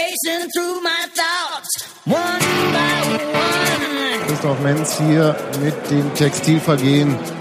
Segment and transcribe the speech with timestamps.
[0.00, 1.70] racing through my thoughts,
[2.04, 2.40] one
[2.74, 3.00] by
[3.32, 4.26] one.
[4.26, 7.39] Christoph Menz hier mit dem Textilvergehen.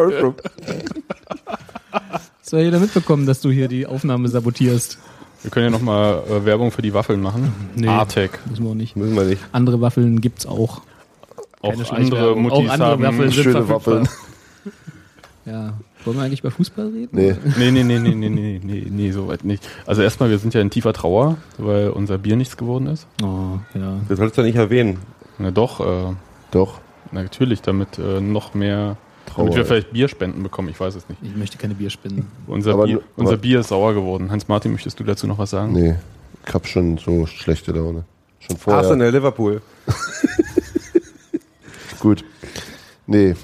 [2.43, 4.99] Soll jeder mitbekommen, dass du hier die Aufnahme sabotierst?
[5.43, 7.53] Wir können ja nochmal äh, Werbung für die Waffeln machen.
[7.75, 7.89] Nee.
[7.89, 8.39] Artec.
[8.49, 8.97] Müssen wir auch nicht.
[8.97, 9.43] Müssen wir nicht.
[9.53, 10.83] Andere Waffeln gibt's auch.
[11.61, 12.43] Auch Keine andere Schleichwerbung.
[12.43, 13.03] Muttis Auch andere haben...
[13.03, 13.69] Waffeln sind Schöne.
[13.69, 14.09] Waffeln.
[15.45, 15.75] Ja.
[16.05, 17.09] Wollen wir eigentlich bei Fußball reden?
[17.13, 17.35] Nee.
[17.59, 19.69] Nee, nee, nee, nee, nee, nee, nee, nee, soweit nicht.
[19.87, 23.09] Also erstmal, wir sind ja in tiefer Trauer, weil unser Bier nichts geworden ist.
[23.23, 23.99] Oh, ja.
[24.09, 24.99] Das sollst du nicht erwähnen.
[25.39, 26.15] Na doch, äh,
[26.53, 26.81] Doch.
[27.11, 28.97] natürlich, damit äh, noch mehr...
[29.27, 29.45] Trauer.
[29.45, 31.21] Damit wir vielleicht Bierspenden bekommen, ich weiß es nicht.
[31.23, 32.27] Ich möchte keine Bierspinnen.
[32.47, 34.31] Unser, Aber Bier, unser Bier ist sauer geworden.
[34.31, 35.73] Hans-Martin, möchtest du dazu noch was sagen?
[35.73, 35.97] Nee.
[36.47, 38.05] Ich hab schon so schlechte Laune.
[38.41, 38.83] Schon vorher.
[38.83, 39.63] Arsenal, Liverpool.
[42.01, 42.25] Gut.
[43.07, 43.35] Nee.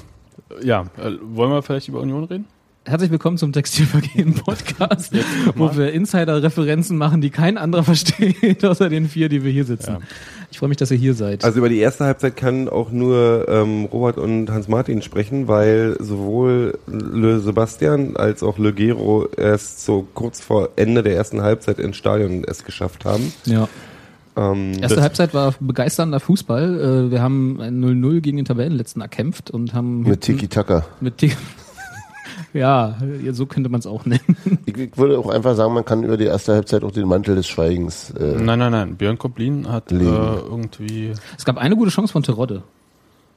[0.62, 2.46] Ja, äh, wollen wir vielleicht über Union reden?
[2.89, 5.12] Herzlich willkommen zum Textilvergehen Podcast,
[5.56, 9.91] wo wir Insider-Referenzen machen, die kein anderer versteht, außer den vier, die wir hier sitzen.
[9.92, 9.98] Ja.
[10.50, 11.45] Ich freue mich, dass ihr hier seid.
[11.45, 16.79] Also über die erste Halbzeit kann auch nur ähm, Robert und Hans-Martin sprechen, weil sowohl
[16.86, 21.98] Le Sebastian als auch Le Gero erst so kurz vor Ende der ersten Halbzeit ins
[21.98, 23.33] Stadion es geschafft haben.
[23.45, 23.68] ja.
[24.35, 27.08] Ähm, Erste Halbzeit war begeisternder Fußball.
[27.08, 30.86] Äh, Wir haben ein 0-0 gegen den Tabellenletzten erkämpft und haben Mit Tiki-Taka.
[31.01, 31.36] mit Tiki
[32.55, 32.97] Ja,
[33.33, 34.36] so könnte man es auch nennen.
[34.64, 37.35] Ich, ich würde auch einfach sagen, man kann über die erste Halbzeit auch den Mantel
[37.36, 38.11] des Schweigens.
[38.11, 38.97] Äh, Nein, nein, nein.
[38.97, 41.13] Björn Koblin hat äh, irgendwie.
[41.36, 42.63] Es gab eine gute Chance von Terodde.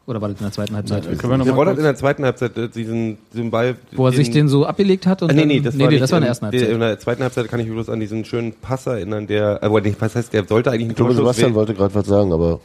[0.07, 1.03] Oder war das in der zweiten Halbzeit?
[1.19, 3.75] Können wir hat kurz- in der zweiten Halbzeit äh, diesen, diesen Ball...
[3.91, 5.91] Wo er sich den so abgelegt hat und Ah, nee, dann, nee, das nee, war,
[5.91, 6.69] nee, das war in der ersten Halbzeit.
[6.69, 9.61] In der zweiten Halbzeit kann ich mich bloß an diesen schönen Pass erinnern, der...
[9.61, 12.07] Aber nicht, was heißt, der sollte eigentlich ein ich glaube, Torschuss Sebastian wollte gerade was
[12.07, 12.59] sagen, aber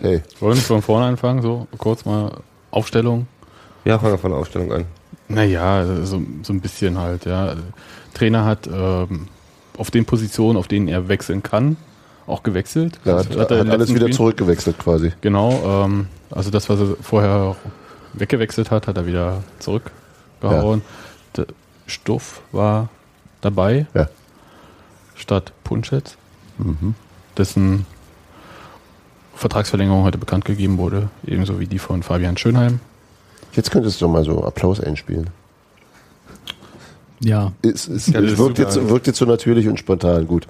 [0.00, 0.22] hey.
[0.40, 1.42] Wollen wir von vorne anfangen?
[1.42, 2.32] So, kurz mal
[2.70, 3.26] Aufstellung.
[3.84, 4.84] Ja, fangen wir von der Aufstellung an.
[5.28, 7.54] Naja, so, so ein bisschen halt, ja.
[8.14, 9.28] Trainer hat ähm,
[9.76, 11.76] auf den Positionen, auf denen er wechseln kann,
[12.26, 12.98] auch gewechselt.
[13.04, 15.12] Er Das hat, er hat, alles wieder Spielen- zurückgewechselt quasi.
[15.20, 17.56] Genau, ähm, also das, was er vorher
[18.14, 20.82] weggewechselt hat, hat er wieder zurückgehauen.
[21.36, 21.46] Der
[21.86, 22.88] Stuff war
[23.40, 24.08] dabei, Ja.
[25.14, 26.16] statt Punschetz,
[27.36, 27.86] dessen
[29.36, 32.80] Vertragsverlängerung heute bekannt gegeben wurde, ebenso wie die von Fabian Schönheim.
[33.58, 35.30] Jetzt könntest du doch mal so Applaus einspielen.
[37.18, 37.50] Ja.
[37.60, 40.28] Es, es, Ja, das es ist wirkt, jetzt, wirkt jetzt so natürlich und spontan.
[40.28, 40.46] Gut.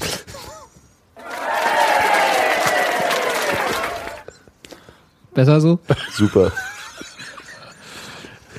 [5.32, 5.78] Besser so?
[6.12, 6.52] Super.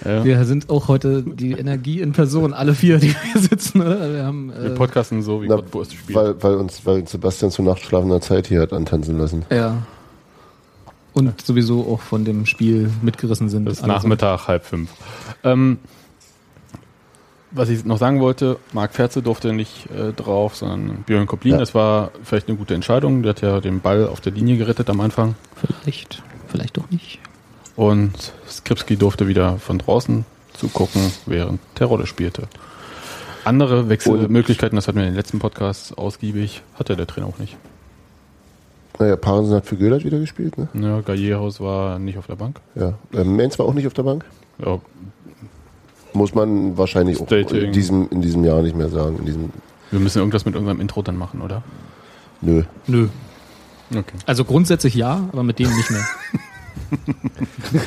[0.06, 0.24] Ja.
[0.24, 3.82] Wir sind auch heute die Energie in Person, alle vier, die hier sitzen.
[3.82, 4.14] Oder?
[4.14, 6.18] Wir haben Wir äh, podcasten so, wie Na, Gott Wurst spielt.
[6.18, 9.46] weil, weil, uns, weil uns Sebastian zu nachtschlafender Zeit hier hat antanzen lassen.
[9.52, 9.84] ja.
[11.14, 13.66] Und sowieso auch von dem Spiel mitgerissen sind.
[13.66, 14.92] Das ist Nachmittag, halb fünf.
[15.44, 15.80] Ähm,
[17.52, 21.53] was ich noch sagen wollte, Marc Ferze durfte nicht äh, drauf, sondern Björn Koplin.
[21.53, 21.58] Ja.
[21.58, 23.24] Das war vielleicht eine gute Entscheidung.
[23.24, 25.36] Der hat ja den Ball auf der Linie gerettet am Anfang.
[25.56, 27.20] Vielleicht, vielleicht doch nicht.
[27.76, 32.47] Und Skripski durfte wieder von draußen zugucken, während Terodde spielte.
[33.46, 37.58] Andere Wechselmöglichkeiten, das hatten wir in den letzten Podcasts ausgiebig, hatte der Trainer auch nicht.
[38.99, 40.67] Naja, Parensen hat für Gödert wieder gespielt, ne?
[40.73, 42.59] Ja, Gallieraus war nicht auf der Bank.
[42.75, 42.93] Ja.
[43.13, 44.25] Ähm, Menz war auch nicht auf der Bank.
[44.63, 44.79] Ja,
[46.13, 47.61] Muss man wahrscheinlich auch Stating.
[47.61, 49.17] in diesem, in diesem Jahr nicht mehr sagen.
[49.19, 49.49] In diesem,
[49.91, 51.63] wir müssen irgendwas mit unserem Intro dann machen, oder?
[52.41, 52.63] nö.
[52.87, 53.07] Nö.
[53.91, 54.17] Okay.
[54.25, 56.05] Also grundsätzlich ja, aber mit dem nicht mehr.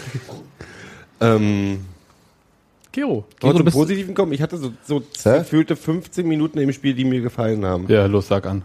[1.21, 1.79] Ähm,
[2.91, 3.25] Gero.
[3.41, 4.33] Du zum bist- Positiven kommen.
[4.33, 7.87] Ich hatte so, so gefühlte 15 Minuten im Spiel, die mir gefallen haben.
[7.89, 8.63] Ja, los, sag an.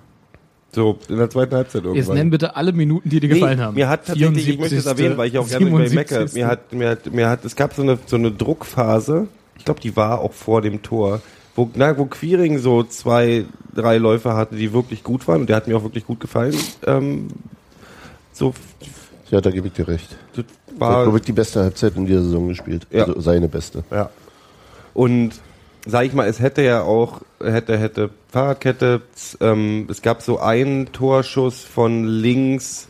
[0.73, 2.15] So, in der zweiten Halbzeit Jetzt irgendwann.
[2.17, 3.75] nenn bitte alle Minuten, die dir gefallen Nee, haben.
[3.75, 6.27] Mir hat tatsächlich, ich möchte es 74., erwähnen, weil ich auch gerne über ihn mecke.
[6.27, 6.33] 77..
[6.35, 9.27] Mir hat, mir hat, mir hat, es gab so eine, so eine Druckphase.
[9.57, 11.21] Ich glaube, die war auch vor dem Tor,
[11.55, 15.55] wo, na, wo Quiring so zwei, drei Läufe hatte, die wirklich gut waren und der
[15.55, 16.55] hat mir auch wirklich gut gefallen.
[16.85, 17.29] Ähm,
[18.33, 18.53] so,
[19.31, 20.15] Ja, da gebe ich dir recht.
[20.35, 20.45] das hat,
[20.77, 22.85] glaube war, ich, die beste Halbzeit in dieser Saison gespielt.
[22.91, 23.05] Ja.
[23.05, 23.83] Also seine beste.
[23.89, 24.09] ja.
[24.93, 25.31] Und
[25.87, 29.01] sag ich mal, es hätte ja auch, hätte, hätte Fahrradkette,
[29.41, 32.87] ähm, es gab so einen Torschuss von links,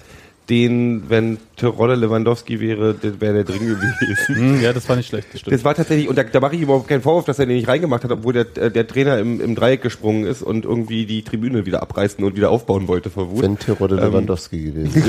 [0.49, 3.87] den, wenn Terodde Lewandowski wäre, der wäre der drin gewesen.
[4.27, 5.53] Hm, ja, das war nicht schlecht, das stimmt.
[5.53, 7.67] Das war tatsächlich, und da, da mache ich überhaupt keinen Vorwurf, dass er den nicht
[7.67, 11.23] reingemacht hat, obwohl der, äh, der Trainer im, im Dreieck gesprungen ist und irgendwie die
[11.23, 13.41] Tribüne wieder abreißen und wieder aufbauen wollte vor Wut.
[13.43, 15.05] Wenn Terodde Ähm, Lewandowski gewesen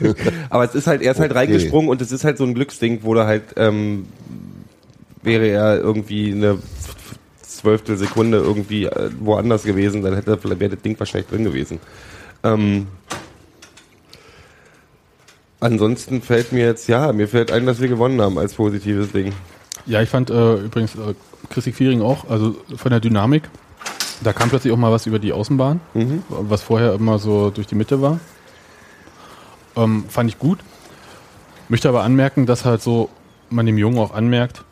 [0.00, 0.14] wäre.
[0.50, 1.40] Aber es ist halt, er ist halt Okay.
[1.40, 4.06] reingesprungen und es ist halt so ein Glücksding, wo er halt, ähm,
[5.24, 6.58] wäre er irgendwie eine
[7.66, 11.80] zwölftel Sekunde irgendwie äh, woanders gewesen, dann hätte vielleicht wäre das Ding wahrscheinlich drin gewesen.
[12.44, 12.86] Ähm,
[15.58, 19.32] ansonsten fällt mir jetzt, ja, mir fällt ein, dass wir gewonnen haben als positives Ding.
[19.84, 21.14] Ja, ich fand äh, übrigens äh,
[21.50, 23.50] Chrissy Quiring auch, also von der Dynamik,
[24.22, 25.80] da kam plötzlich auch mal was über die Außenbahn,
[26.28, 28.20] was vorher immer so durch die Mitte war.
[29.76, 30.60] Ähm, fand ich gut.
[31.68, 33.10] Möchte aber anmerken, dass halt so
[33.50, 34.62] man dem Jungen auch anmerkt,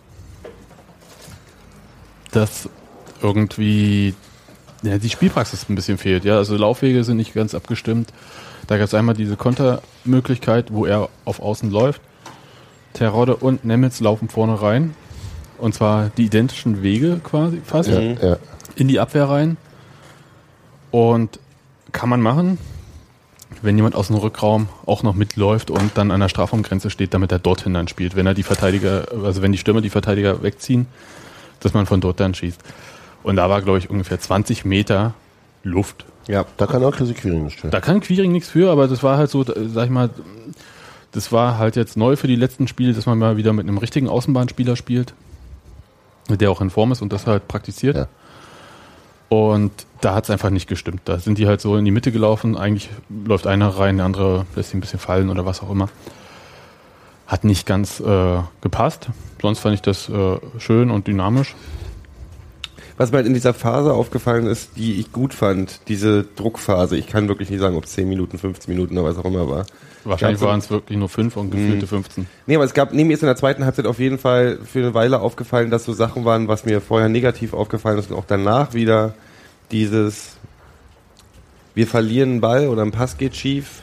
[2.31, 2.69] dass
[3.24, 4.14] irgendwie
[4.82, 6.24] ja, die Spielpraxis ein bisschen fehlt.
[6.24, 8.12] Ja, also Laufwege sind nicht ganz abgestimmt.
[8.66, 12.02] Da gab es einmal diese Kontermöglichkeit, wo er auf Außen läuft.
[12.92, 14.94] Terodde und Nemitz laufen vorne rein.
[15.58, 18.36] Und zwar die identischen Wege quasi fast ja, ja.
[18.76, 19.56] in die Abwehr rein.
[20.90, 21.40] Und
[21.92, 22.58] kann man machen,
[23.62, 27.32] wenn jemand aus dem Rückraum auch noch mitläuft und dann an der Strafraumgrenze steht, damit
[27.32, 28.16] er dorthin dann spielt.
[28.16, 30.86] Wenn er die Verteidiger, also wenn die Stürmer die Verteidiger wegziehen,
[31.60, 32.60] dass man von dort dann schießt.
[33.24, 35.14] Und da war, glaube ich, ungefähr 20 Meter
[35.64, 36.04] Luft.
[36.28, 36.44] Ja.
[36.56, 37.68] Da kann auch Quiring nicht für.
[37.68, 40.10] Da kann Quiring nichts für, aber das war halt so, sag ich mal,
[41.10, 43.78] das war halt jetzt neu für die letzten Spiele, dass man mal wieder mit einem
[43.78, 45.14] richtigen Außenbahnspieler spielt,
[46.28, 47.96] der auch in Form ist und das halt praktiziert.
[47.96, 48.08] Ja.
[49.28, 51.02] Und da hat es einfach nicht gestimmt.
[51.06, 52.56] Da sind die halt so in die Mitte gelaufen.
[52.56, 55.88] Eigentlich läuft einer rein, der andere lässt sich ein bisschen fallen oder was auch immer.
[57.26, 59.08] Hat nicht ganz äh, gepasst.
[59.40, 61.54] Sonst fand ich das äh, schön und dynamisch.
[62.96, 66.96] Was mir halt in dieser Phase aufgefallen ist, die ich gut fand, diese Druckphase.
[66.96, 69.49] Ich kann wirklich nicht sagen, ob es 10 Minuten, 15 Minuten oder was auch immer
[69.49, 69.67] war.
[70.05, 72.26] Wahrscheinlich waren es wirklich nur fünf und gefühlte 15.
[72.46, 74.81] Nee, aber es gab, nee, mir ist in der zweiten Halbzeit auf jeden Fall für
[74.81, 78.26] eine Weile aufgefallen, dass so Sachen waren, was mir vorher negativ aufgefallen ist und auch
[78.26, 79.14] danach wieder
[79.73, 80.37] dieses,
[81.75, 83.82] wir verlieren einen Ball oder ein Pass geht schief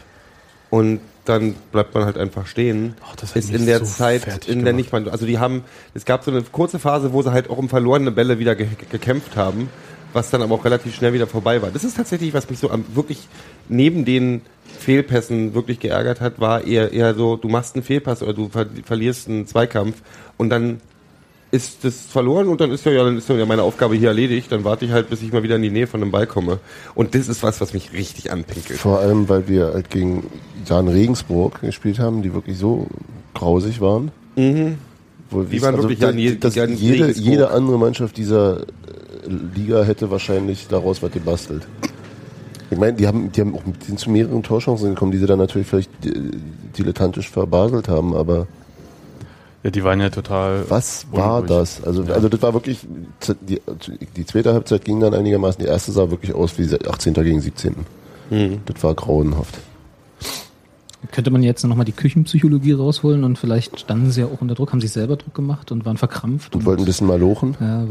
[0.69, 0.99] und
[1.31, 2.95] dann bleibt man halt einfach stehen.
[3.03, 4.75] Ach, das ist in der so Zeit, in der gemacht.
[4.75, 5.63] nicht mal, also die haben,
[5.93, 8.67] es gab so eine kurze Phase, wo sie halt auch um verlorene Bälle wieder ge
[8.91, 9.69] gekämpft haben,
[10.13, 11.71] was dann aber auch relativ schnell wieder vorbei war.
[11.71, 13.27] Das ist tatsächlich, was mich so am, wirklich
[13.69, 14.41] neben den
[14.79, 18.65] Fehlpässen wirklich geärgert hat, war eher, eher so, du machst einen Fehlpass oder du ver
[18.83, 20.01] verlierst einen Zweikampf
[20.37, 20.81] und dann
[21.51, 24.51] ist das verloren und dann ist ja, dann ist ja meine Aufgabe hier erledigt.
[24.51, 26.59] Dann warte ich halt, bis ich mal wieder in die Nähe von einem Ball komme.
[26.95, 28.79] Und das ist was, was mich richtig anpinkelt.
[28.79, 30.27] Vor allem, weil wir halt gegen
[30.65, 32.87] Jan Regensburg gespielt haben, die wirklich so
[33.33, 34.11] grausig waren.
[34.37, 34.77] Mhm.
[35.29, 37.25] Wo Die waren wirklich das, Jan Je- das, Jan jede, Regensburg.
[37.25, 38.65] jede andere Mannschaft dieser äh,
[39.55, 41.67] Liga hätte wahrscheinlich daraus was gebastelt.
[42.69, 45.25] Ich meine, die haben, die haben auch mit, sind zu mehreren Torchancen gekommen, die sie
[45.25, 46.11] dann natürlich vielleicht äh,
[46.77, 48.47] dilettantisch verbaselt haben, aber
[49.63, 50.65] Ja, die waren ja total.
[50.69, 51.83] was war das?
[51.83, 52.79] Also, also das war wirklich,
[53.47, 53.61] die,
[54.15, 57.13] die zweite Halbzeit ging dann einigermaßen, die erste sah wirklich aus wie 18.
[57.13, 57.75] gegen 17.
[58.31, 58.61] Mhm.
[58.65, 59.59] Das war grauenhaft.
[61.11, 64.71] Könnte man jetzt nochmal die Küchenpsychologie rausholen und vielleicht standen sie ja auch unter Druck,
[64.71, 66.55] haben sich selber Druck gemacht und waren verkrampft.
[66.55, 67.55] Und wollten ein bisschen mal lochen.
[67.59, 67.85] ja,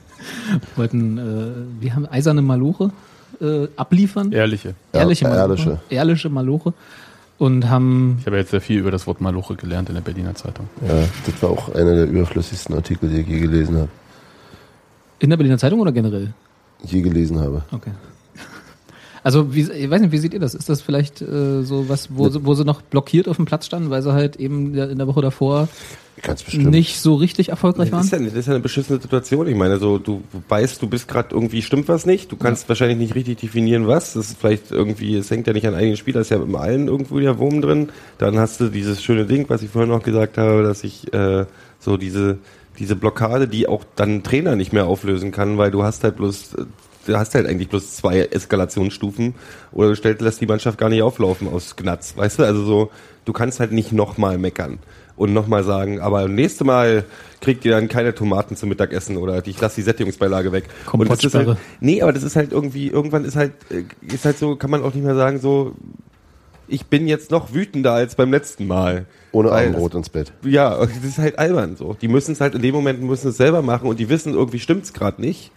[0.76, 2.90] wollten, äh, wir haben eiserne Maloche
[3.40, 4.32] äh, abliefern.
[4.32, 4.74] Ehrliche.
[4.92, 5.62] Ehrliche Ja, Maloche.
[5.62, 5.80] ehrliche.
[5.90, 6.72] Ehrliche Maloche.
[7.38, 10.34] Und haben, Ich habe jetzt sehr viel über das Wort Maloche gelernt in der Berliner
[10.34, 10.68] Zeitung.
[10.86, 13.88] Ja, das war auch einer der überflüssigsten Artikel, die ich je gelesen habe.
[15.18, 16.32] in der Berliner Zeitung oder generell?
[16.82, 17.62] Je gelesen habe.
[17.72, 17.90] Okay.
[19.26, 20.54] Also, wie, ich weiß nicht, wie seht ihr das?
[20.54, 23.66] Ist das vielleicht äh, so was, wo, sie, wo sie noch blockiert auf dem Platz
[23.66, 25.68] standen, weil sie halt eben in der Woche davor
[26.22, 26.70] Ganz bestimmt.
[26.70, 28.22] nicht so richtig erfolgreich Das ist, waren?
[28.22, 29.48] ja, das ist ja eine beschissene Situation.
[29.48, 32.30] Ich meine, so du weißt, du bist gerade irgendwie stimmt was nicht.
[32.30, 34.12] Du kannst wahrscheinlich nicht richtig definieren, was.
[34.12, 36.86] Das ist vielleicht irgendwie, es hängt ja nicht an einigen Spielern, ist ja im allen
[36.86, 37.88] irgendwo der Wurm drin.
[38.18, 41.46] Dann hast du dieses schöne Ding, was ich vorhin noch gesagt habe, dass ich äh,
[41.80, 42.38] so diese
[42.78, 46.54] diese Blockade, die auch dann Trainer nicht mehr auflösen kann, weil du hast halt bloß
[46.54, 46.64] äh,
[47.06, 49.34] du hast halt eigentlich bloß zwei Eskalationsstufen
[49.72, 52.44] oder du stellst, lässt die Mannschaft gar nicht auflaufen aus Gnatz, weißt du?
[52.44, 52.90] Also so,
[53.24, 54.78] du kannst halt nicht nochmal meckern
[55.16, 57.04] und nochmal sagen, aber nächste Mal
[57.40, 60.64] kriegt ihr dann keine Tomaten zum Mittagessen oder ich lasse die Sättigungsbeilage weg.
[60.92, 64.24] Und das ist halt, nee, aber das ist halt irgendwie, irgendwann ist halt, äh, ist
[64.24, 65.74] halt so, kann man auch nicht mehr sagen, so,
[66.68, 69.06] ich bin jetzt noch wütender als beim letzten Mal.
[69.32, 70.32] Ohne Abendbrot ins Bett.
[70.44, 71.94] ja, das ist halt albern so.
[71.94, 74.58] Die müssen es halt in dem Moment müssen es selber machen und die wissen irgendwie
[74.58, 75.52] stimmt's gerade nicht.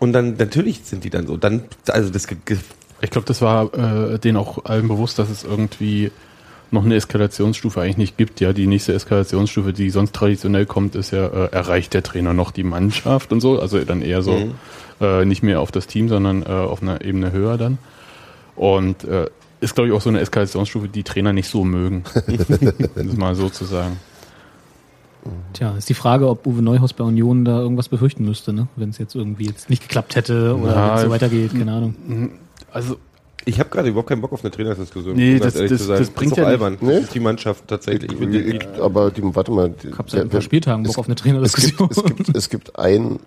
[0.00, 1.36] Und dann natürlich sind die dann so.
[1.36, 2.26] Dann also das
[3.00, 6.10] Ich glaube, das war äh, denen auch allen bewusst, dass es irgendwie
[6.70, 8.40] noch eine Eskalationsstufe eigentlich nicht gibt.
[8.40, 12.50] Ja, die nächste Eskalationsstufe, die sonst traditionell kommt, ist ja, äh, erreicht der Trainer noch
[12.50, 13.58] die Mannschaft und so.
[13.60, 14.54] Also dann eher so Mhm.
[15.00, 17.78] äh, nicht mehr auf das Team, sondern äh, auf einer Ebene höher dann.
[18.56, 19.26] Und äh,
[19.60, 22.04] ist, glaube ich, auch so eine Eskalationsstufe, die Trainer nicht so mögen.
[23.16, 23.98] mal so zu sagen.
[25.52, 28.68] Tja, ist die Frage, ob Uwe Neuhaus bei Union da irgendwas befürchten müsste, ne?
[28.76, 31.94] wenn es jetzt irgendwie jetzt nicht geklappt hätte oder es so weitergeht, keine Ahnung.
[32.72, 32.96] Also
[33.44, 35.16] Ich habe gerade überhaupt keinen Bock auf eine Trainersdiskussion.
[35.16, 35.98] Nee, um das- das- sein.
[35.98, 36.78] das bringt ist doch ja nicht- albern.
[36.80, 36.94] Nee?
[36.94, 38.12] Das ist die Mannschaft tatsächlich.
[38.12, 38.26] Ich die,
[38.58, 39.70] die, aber die, warte mal.
[39.82, 41.88] Die, Ich habe seit ein paar Spieltagen Bock es- auf eine es gibt, Trainerdiskussion.
[41.90, 43.20] es, gibt, es gibt einen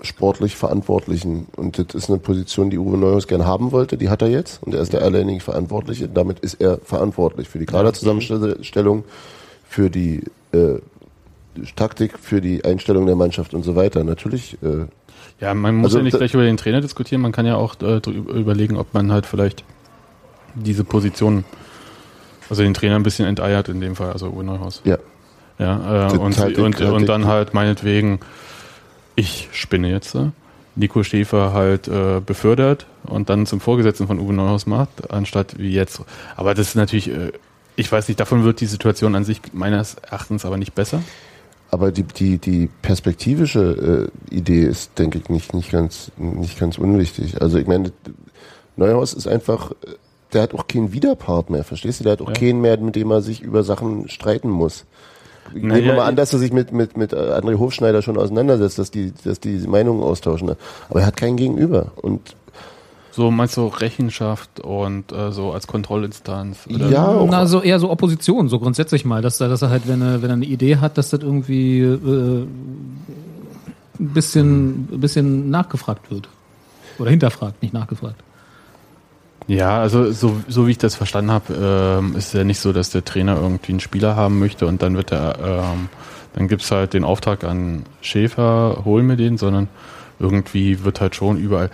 [0.00, 4.20] sportlich Verantwortlichen und das ist eine Position, die Uwe Neuhaus gern haben wollte, die hat
[4.20, 6.08] er jetzt und er ist der alleinige Verantwortliche.
[6.08, 9.04] Damit ist er verantwortlich für die Kaderzusammenstellung,
[9.68, 10.78] für die äh,
[11.76, 14.04] Taktik, für die Einstellung der Mannschaft und so weiter.
[14.04, 14.86] Natürlich, äh,
[15.40, 17.74] Ja, man muss Also ja nicht gleich über den Trainer diskutieren, man kann ja auch
[17.82, 19.64] äh, überlegen, ob man halt vielleicht
[20.54, 21.44] diese Position,
[22.50, 24.82] also den Trainer ein bisschen enteiert in dem Fall, also Uwe Neuhaus.
[24.84, 24.98] ja.
[25.58, 28.18] Ja, äh, und, Taktik- und, und Taktik- dann halt meinetwegen,
[29.14, 30.30] ich spinne jetzt, äh,
[30.74, 35.70] Nico Schäfer halt äh, befördert und dann zum Vorgesetzten von Uwe Neuhaus macht, anstatt wie
[35.72, 36.00] jetzt.
[36.36, 37.32] Aber das ist natürlich, äh,
[37.76, 41.02] ich weiß nicht, davon wird die Situation an sich meines Erachtens aber nicht besser.
[41.72, 46.76] Aber die, die, die perspektivische äh, Idee ist, denke ich, nicht, nicht, ganz, nicht ganz
[46.76, 47.40] unwichtig.
[47.40, 47.92] Also ich meine,
[48.76, 49.72] Neuhaus ist einfach,
[50.34, 52.04] der hat auch keinen Widerpart mehr, verstehst du?
[52.04, 52.34] Der hat auch Ja.
[52.34, 54.84] keinen mehr, mit dem er sich über Sachen streiten muss.
[55.54, 58.18] Ich Naja, nehme mal an, dass er sich mit, mit, mit äh, André Hofschneider schon
[58.18, 60.50] auseinandersetzt, dass die, dass die Meinungen austauschen.
[60.90, 61.92] Aber er hat keinen Gegenüber.
[62.02, 62.36] Und
[63.14, 66.66] So meinst du Rechenschaft und äh, so als Kontrollinstanz?
[66.74, 66.88] Oder?
[66.88, 69.86] ja, auch, Na, so eher so Opposition, so grundsätzlich mal, dass, er- dass er halt,
[69.86, 73.06] wenn er, wenn er eine Idee hat, dass das irgendwie äh, ein
[73.98, 76.28] bisschen, ein bisschen nachgefragt wird.
[76.98, 78.16] Oder hinterfragt, nicht nachgefragt.
[79.48, 82.72] Ja, also so, so wie ich das verstanden habe, ähm, ist es ja nicht so,
[82.72, 85.88] dass der Trainer irgendwie einen Spieler haben möchte und dann wird er, ähm,
[86.34, 89.68] dann gibt's halt den Auftrag an Schäfer, hol mir den, sondern
[90.20, 91.70] irgendwie wird halt schon überall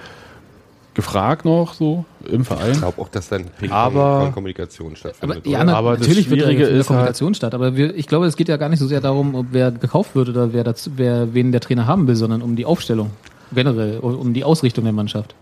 [0.99, 2.73] gefragt noch so im ich Verein.
[2.73, 5.39] glaube auch, dass dann Aber- von Kommunikation stattfindet.
[5.39, 8.27] Aber, ja, na, Aber natürlich wird Schwierige ist halt- Kommunikation statt, aber wir, ich glaube,
[8.27, 10.91] es geht ja gar nicht so sehr darum, ob wer gekauft wird oder wer, dazu,
[10.97, 13.11] wer wen der Trainer haben will, sondern um die Aufstellung
[13.53, 15.37] generell, um um die Ausrichtung der Mannschaft.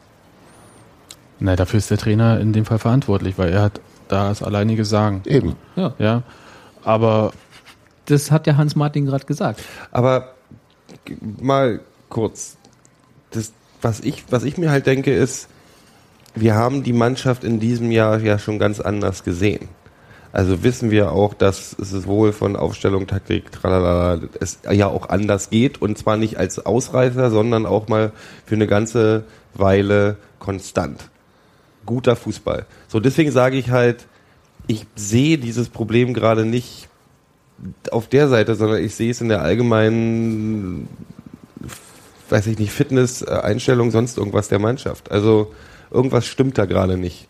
[1.41, 4.85] Na, dafür ist der Trainer in dem Fall verantwortlich, weil er hat da das alleinige
[4.85, 5.23] Sagen.
[5.25, 5.57] eben.
[5.75, 6.23] Ja, Ja,
[6.85, 7.33] aber
[8.05, 9.63] das hat ja Hans Martin gerade gesagt.
[9.91, 10.33] Aber
[11.41, 12.57] mal kurz.
[13.31, 13.53] Das,
[13.87, 15.49] was, ich, was ich mir halt denke, ist,
[16.35, 19.69] wir haben die Mannschaft in diesem Jahr ja schon ganz anders gesehen.
[20.33, 25.51] Also wissen wir auch, dass es sowohl von Aufstellung, Taktik, tralala, es ja auch anders
[25.51, 28.11] geht und zwar nicht als Ausreißer, sondern auch mal
[28.45, 29.25] für eine ganze
[29.55, 31.09] Weile konstant.
[31.87, 32.67] Guter Fußball.
[32.89, 34.07] So, deswegen sage ich halt,
[34.67, 36.89] ich sehe dieses Problem gerade nicht
[37.93, 40.89] auf der Seite, sondern ich sehe es in der allgemeinen,
[42.31, 45.11] weiß ich nicht, Fitness, äh, Einstellung, sonst irgendwas der Mannschaft.
[45.11, 45.53] Also
[45.91, 47.29] irgendwas stimmt da gerade nicht.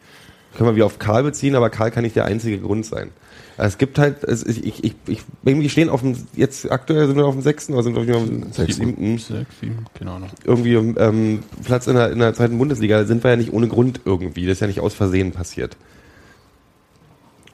[0.57, 3.11] Können wir wieder auf Karl beziehen, aber Karl kann nicht der einzige Grund sein.
[3.59, 7.17] Es gibt halt, es, ich, ich, ich, ich, irgendwie stehen auf dem, jetzt aktuell sind
[7.17, 10.29] wir auf dem sechsten oder sind wir auf dem siebten, sechs, sieben, genau noch.
[10.45, 14.01] irgendwie ähm, Platz in der, in der zweiten Bundesliga sind wir ja nicht ohne Grund
[14.05, 14.45] irgendwie.
[14.45, 15.77] Das ist ja nicht aus Versehen passiert.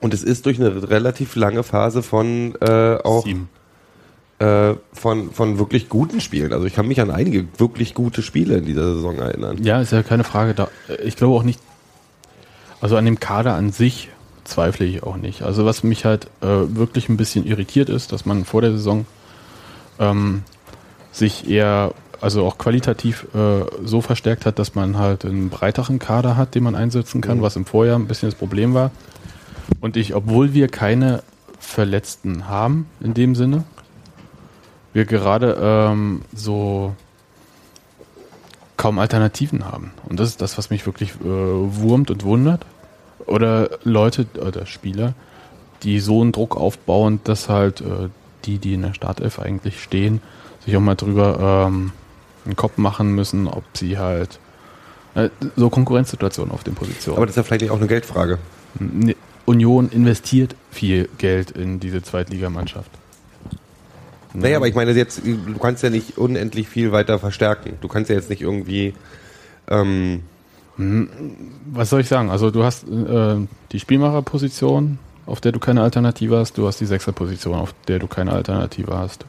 [0.00, 3.48] Und es ist durch eine relativ lange Phase von äh, auch Sieben.
[4.42, 6.52] Äh, von, von wirklich guten Spielen.
[6.52, 9.62] Also ich kann mich an einige wirklich gute Spiele in dieser Saison erinnern.
[9.62, 10.52] Ja, ist ja keine Frage.
[10.52, 10.68] Da,
[11.04, 11.60] ich glaube auch nicht,
[12.80, 14.08] also an dem Kader an sich
[14.42, 15.42] zweifle ich auch nicht.
[15.42, 19.06] Also was mich halt äh, wirklich ein bisschen irritiert ist, dass man vor der Saison
[20.00, 20.42] ähm,
[21.12, 26.36] sich eher, also auch qualitativ äh, so verstärkt hat, dass man halt einen breiteren Kader
[26.36, 28.90] hat, den man einsetzen kann, was im Vorjahr ein bisschen das Problem war.
[29.80, 31.22] Und ich, obwohl wir keine
[31.60, 33.62] Verletzten haben in dem Sinne,
[34.92, 36.94] wir gerade ähm, so
[38.76, 39.92] kaum Alternativen haben.
[40.08, 42.66] Und das ist das, was mich wirklich äh, wurmt und wundert.
[43.26, 45.14] Oder Leute oder Spieler,
[45.82, 48.08] die so einen Druck aufbauen, dass halt äh,
[48.44, 50.20] die, die in der Startelf eigentlich stehen,
[50.64, 51.92] sich auch mal drüber ähm,
[52.44, 54.40] einen Kopf machen müssen, ob sie halt
[55.14, 57.18] äh, so Konkurrenzsituationen auf den Positionen.
[57.18, 58.38] Aber das ist ja vielleicht auch eine Geldfrage.
[58.78, 62.90] Ne, Union investiert viel Geld in diese Zweitligamannschaft.
[64.34, 67.76] Naja, aber ich meine jetzt, du kannst ja nicht unendlich viel weiter verstärken.
[67.80, 68.94] Du kannst ja jetzt nicht irgendwie
[69.68, 70.22] ähm,
[70.76, 72.30] Was soll ich sagen?
[72.30, 73.36] Also du hast äh,
[73.72, 76.56] die Spielmacherposition, auf der du keine Alternative hast.
[76.56, 79.26] Du hast die Sechserposition, auf der du keine Alternative hast.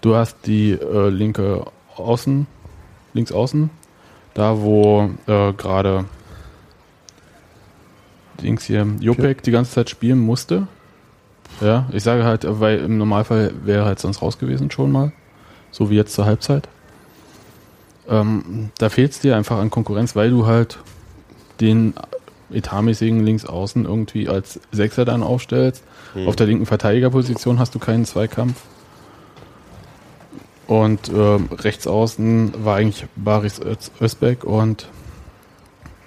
[0.00, 1.64] Du hast die äh, linke
[1.96, 2.46] Außen,
[3.14, 3.70] links außen,
[4.34, 6.04] da wo äh, gerade
[8.42, 10.68] Dings hier, Jopek die ganze Zeit spielen musste.
[11.60, 15.12] Ja, ich sage halt, weil im Normalfall wäre halt sonst raus gewesen schon mal.
[15.70, 16.68] So wie jetzt zur Halbzeit.
[18.08, 20.78] Ähm, da fehlt es dir einfach an Konkurrenz, weil du halt
[21.60, 21.94] den
[22.52, 25.82] etatmäßigen Linksaußen irgendwie als Sechser dann aufstellst.
[26.26, 28.62] Auf der linken Verteidigerposition hast du keinen Zweikampf.
[30.66, 34.88] Und ähm, rechts außen war eigentlich Baris Öz- Özbek und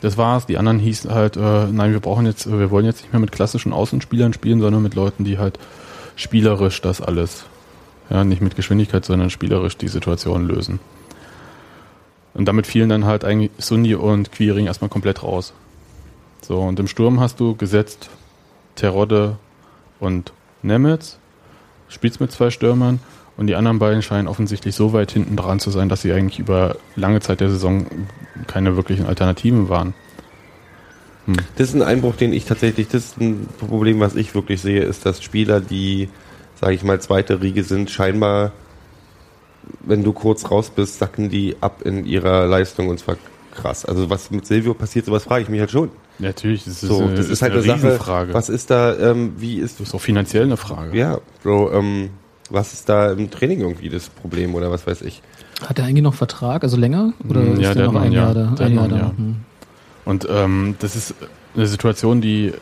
[0.02, 0.46] das war's.
[0.46, 3.32] Die anderen hießen halt, äh, nein, wir brauchen jetzt, wir wollen jetzt nicht mehr mit
[3.32, 5.60] klassischen Außenspielern spielen, sondern mit Leuten, die halt
[6.16, 7.46] spielerisch das alles,
[8.10, 10.80] ja, nicht mit Geschwindigkeit, sondern spielerisch die Situation lösen.
[12.34, 15.54] Und damit fielen dann halt eigentlich Sundi und Quiring erstmal komplett raus.
[16.42, 18.10] So, und im Sturm hast du gesetzt
[18.76, 19.38] Terodde
[20.00, 21.18] und Nemetz,
[21.90, 23.00] spielst mit zwei Stürmern
[23.40, 26.40] und die anderen beiden scheinen offensichtlich so weit hinten dran zu sein, dass sie eigentlich
[26.40, 27.86] über lange Zeit der Saison
[28.48, 29.94] keine wirklichen Alternativen waren.
[31.56, 34.82] Das ist ein Einbruch, den ich tatsächlich, das ist ein Problem, was ich wirklich sehe,
[34.82, 36.10] ist, dass Spieler, die,
[36.60, 38.52] sage ich mal, zweite Riege sind, scheinbar,
[39.86, 43.16] wenn du kurz raus bist, sacken die ab in ihrer Leistung und zwar
[43.56, 43.86] krass.
[43.86, 45.92] Also was mit Silvio passiert, sowas frage ich mich halt schon.
[46.18, 47.84] Natürlich, das ist, So, eine, das ist, halt eine, Sache.
[47.84, 48.34] Riesenfrage.
[48.34, 50.98] Was ist da, ähm, wie ist, das ist auch finanziell eine Frage.
[50.98, 52.10] ja, Bro, ähm,
[52.50, 55.22] was ist da im Training irgendwie das Problem oder was weiß ich?
[55.66, 57.14] Hat er eigentlich noch Vertrag, also länger?
[57.28, 58.56] Oder Mm, ist ja, der der noch hat noch ein Jahr Jahr.
[58.56, 58.66] da?
[58.66, 58.98] Ein Jahr da.
[58.98, 59.10] Jahr.
[59.18, 59.36] Hm.
[60.06, 61.14] Und ähm, das ist
[61.56, 62.54] eine Situation, die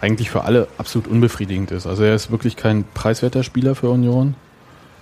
[0.00, 1.86] eigentlich für alle absolut unbefriedigend ist.
[1.86, 4.34] Also er ist wirklich kein preiswerter Spieler für Union.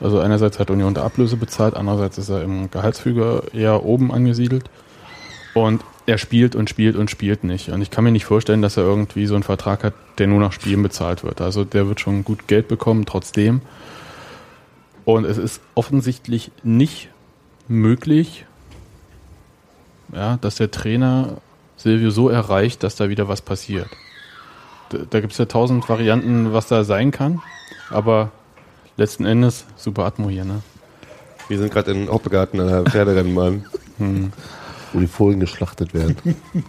[0.00, 4.65] Also einerseits hat Union der Ablöse bezahlt, andererseits ist er im Gehaltsfüge eher oben angesiedelt.
[5.59, 7.69] Und er spielt und spielt und spielt nicht.
[7.71, 10.38] Und ich kann mir nicht vorstellen, dass er irgendwie so einen Vertrag hat, der nur
[10.41, 11.41] nach Spielen bezahlt wird.
[11.41, 13.61] Also der wird schon gut Geld bekommen, trotzdem.
[15.05, 17.09] Und es ist offensichtlich nicht
[17.67, 18.47] möglich,
[20.12, 21.38] ja, dass der Trainer
[21.77, 23.88] Silvio so erreicht, dass da wieder was passiert.
[24.91, 27.42] Da, da gibt es ja tausend Varianten, was da sein kann,
[27.90, 28.31] aber
[28.97, 30.62] letzten Endes super Atmo hier, ne?
[31.49, 33.64] Wir sind gerade in Hoppegarten an der Pferderennbahn.
[34.92, 36.16] Wo die Fohlen geschlachtet werden.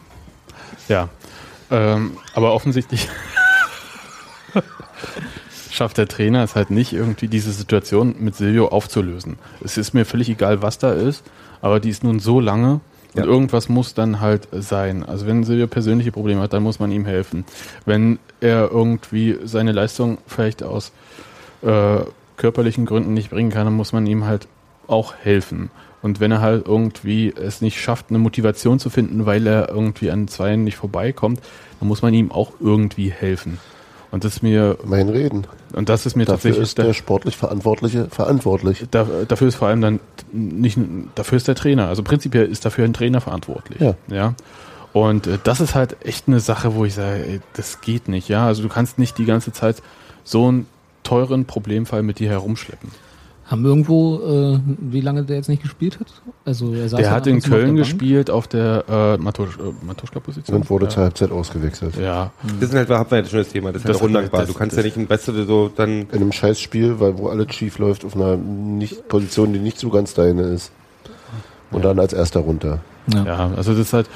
[0.88, 1.08] Ja.
[1.70, 3.08] Ähm, aber offensichtlich
[5.72, 9.38] schafft der Trainer es halt nicht, irgendwie diese Situation mit Silvio aufzulösen.
[9.64, 11.24] Es ist mir völlig egal, was da ist,
[11.62, 12.82] aber die ist nun so lange
[13.14, 13.26] und Ja.
[13.26, 15.04] irgendwas muss dann halt sein.
[15.06, 17.46] Also wenn Silvio persönliche Probleme hat, dann muss man ihm helfen.
[17.86, 20.92] Wenn er irgendwie seine Leistung vielleicht aus
[21.62, 22.00] äh,
[22.38, 24.48] körperlichen Gründen nicht bringen kann, dann muss man ihm halt
[24.88, 25.70] auch helfen.
[26.02, 30.12] Und wenn er halt irgendwie es nicht schafft, eine Motivation zu finden, weil er irgendwie
[30.12, 31.42] an Zweien nicht vorbeikommt,
[31.80, 33.60] dann muss man ihm auch irgendwie helfen.
[34.12, 35.46] Und das ist mir, Mein Reden.
[35.74, 38.86] und das ist mir Dafür tatsächlich, ist der sportlich Verantwortliche verantwortlich.
[38.90, 40.00] da, dafür ist vor allem dann
[40.32, 40.80] nicht,
[41.16, 41.88] dafür ist der Trainer.
[41.88, 43.80] Also prinzipiell ist dafür ein Trainer verantwortlich.
[43.80, 43.96] Ja.
[44.08, 44.34] ja?
[44.94, 48.30] Und äh, das ist halt echt eine Sache, wo ich sage, ey, das geht nicht.
[48.30, 49.84] Ja, also du kannst nicht die ganze Zeit
[50.24, 50.66] so einen
[51.04, 52.90] teuren Problemfall mit dir herumschleppen.
[53.50, 56.06] Haben wir irgendwo, äh, wie lange der jetzt nicht gespielt hat?
[56.46, 60.56] Also er saß Der hat in Köln gespielt auf der äh, Matusch, äh, Matuschka-Position.
[60.58, 60.90] Und wurde ja.
[60.92, 61.96] zur Halbzeit ausgewechselt.
[61.98, 64.08] Ja, Das ist halt, haben wir ja schon das Thema, das ist halt Das hat-
[64.08, 64.42] undankbar.
[64.42, 67.54] das- Du kannst ja nicht ein Beste so dann, In einem Scheißspiel, weil wo alles
[67.56, 70.72] schief läuft, auf einer nicht Position, die nicht so ganz deine ist.
[71.72, 71.90] Und Ja.
[71.90, 72.82] dann als erster runter.
[73.12, 73.26] Ja.
[73.26, 74.08] ja, also das ist halt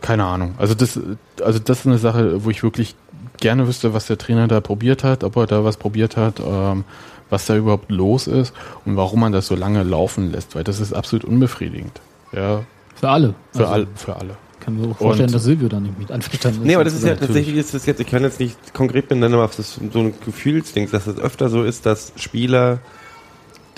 [0.00, 0.54] keine Ahnung.
[0.58, 1.00] Also das,
[1.42, 2.94] also das ist eine Sache, wo ich wirklich
[3.38, 6.84] gerne wüsste, was der Trainer da probiert hat, ob er da was probiert hat, ähm,
[7.30, 8.52] was da überhaupt los ist
[8.84, 12.00] und warum man das so lange laufen lässt, weil das ist absolut unbefriedigend.
[12.32, 13.34] Ja, Für alle.
[13.52, 14.36] für, Also, all, für alle.
[14.60, 16.66] Kann mir auch vorstellen, Und- dass Silvio da nicht mit einverstanden ist.
[16.66, 17.28] Nee, aber das ist ja natürlich.
[17.28, 20.14] tatsächlich ist das jetzt, ich kann jetzt nicht konkret benennen, aber das ist so ein
[20.24, 22.78] Gefühlsding, dass es öfter so ist, dass Spieler,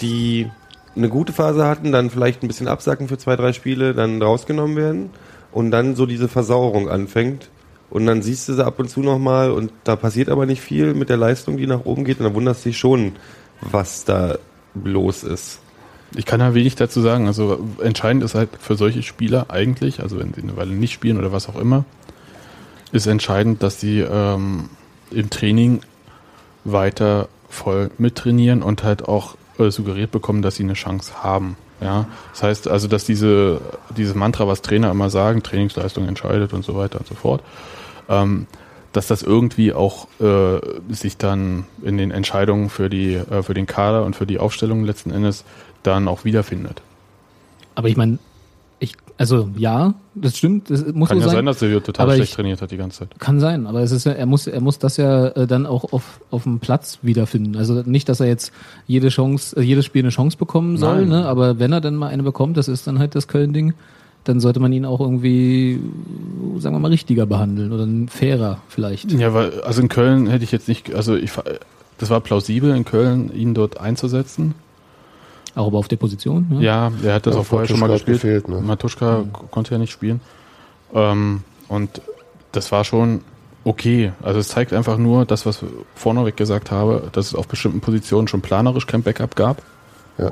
[0.00, 0.48] die
[0.94, 4.76] eine gute Phase hatten, dann vielleicht ein bisschen absacken für zwei, drei Spiele, dann rausgenommen
[4.76, 5.10] werden
[5.52, 7.48] und dann so diese Versauerung anfängt.
[7.90, 10.94] Und dann siehst du sie ab und zu nochmal und da passiert aber nicht viel
[10.94, 13.12] mit der Leistung, die nach oben geht und dann wunderst du dich schon,
[13.60, 14.38] was da
[14.84, 15.60] los ist.
[16.14, 17.26] Ich kann da wenig dazu sagen.
[17.26, 21.18] Also entscheidend ist halt für solche Spieler eigentlich, also wenn sie eine Weile nicht spielen
[21.18, 21.84] oder was auch immer,
[22.92, 24.68] ist entscheidend, dass sie ähm,
[25.10, 25.80] im Training
[26.64, 31.56] weiter voll mittrainieren und halt auch äh, suggeriert bekommen, dass sie eine Chance haben.
[31.80, 33.60] Ja, das heißt also, dass diese
[33.96, 37.42] dieses Mantra, was Trainer immer sagen, Trainingsleistung entscheidet und so weiter und so fort,
[38.08, 38.46] ähm,
[38.92, 40.58] dass das irgendwie auch äh,
[40.88, 44.84] sich dann in den Entscheidungen für die äh, für den Kader und für die Aufstellung
[44.84, 45.44] letzten Endes
[45.82, 46.80] dann auch wiederfindet.
[47.74, 48.18] Aber ich meine,
[49.18, 51.36] also ja, das stimmt, das muss Kann so ja sein.
[51.36, 53.18] sein, dass Silvio total Aber schlecht ich- trainiert hat die ganze Zeit.
[53.18, 55.92] Kann sein, aber es ist ja, er muss, er muss das ja äh, dann auch
[55.92, 57.56] auf, auf dem Platz wiederfinden.
[57.56, 58.52] Also nicht, dass er jetzt
[58.86, 61.08] jede Chance, äh, jedes Spiel eine Chance bekommen soll, Nein.
[61.08, 61.26] ne?
[61.26, 63.74] aber wenn er dann mal eine bekommt, das ist dann halt das Köln-Ding,
[64.24, 65.80] dann sollte man ihn auch irgendwie,
[66.58, 69.12] sagen wir mal, richtiger behandeln oder fairer vielleicht.
[69.12, 71.30] Ja, weil, also in Köln hätte ich jetzt nicht, also ich,
[71.98, 74.54] das war plausibel in Köln, ihn dort einzusetzen.
[75.56, 76.46] Auch aber auf der Position.
[76.60, 76.60] Ja.
[76.60, 78.44] Ja, er hat das Ja, auch vorher schon mal Matuschka gespielt.
[78.44, 78.60] gefehlt, ne?
[78.64, 80.20] Matuschka k- konnte ja nicht spielen.
[80.94, 82.00] Ähm, und
[82.52, 83.22] das war schon
[83.64, 84.12] okay.
[84.22, 87.80] Also es zeigt einfach nur das, was ich vorneweg gesagt habe, dass es auf bestimmten
[87.80, 89.62] Positionen schon planerisch kein Backup gab.
[90.18, 90.30] Ja.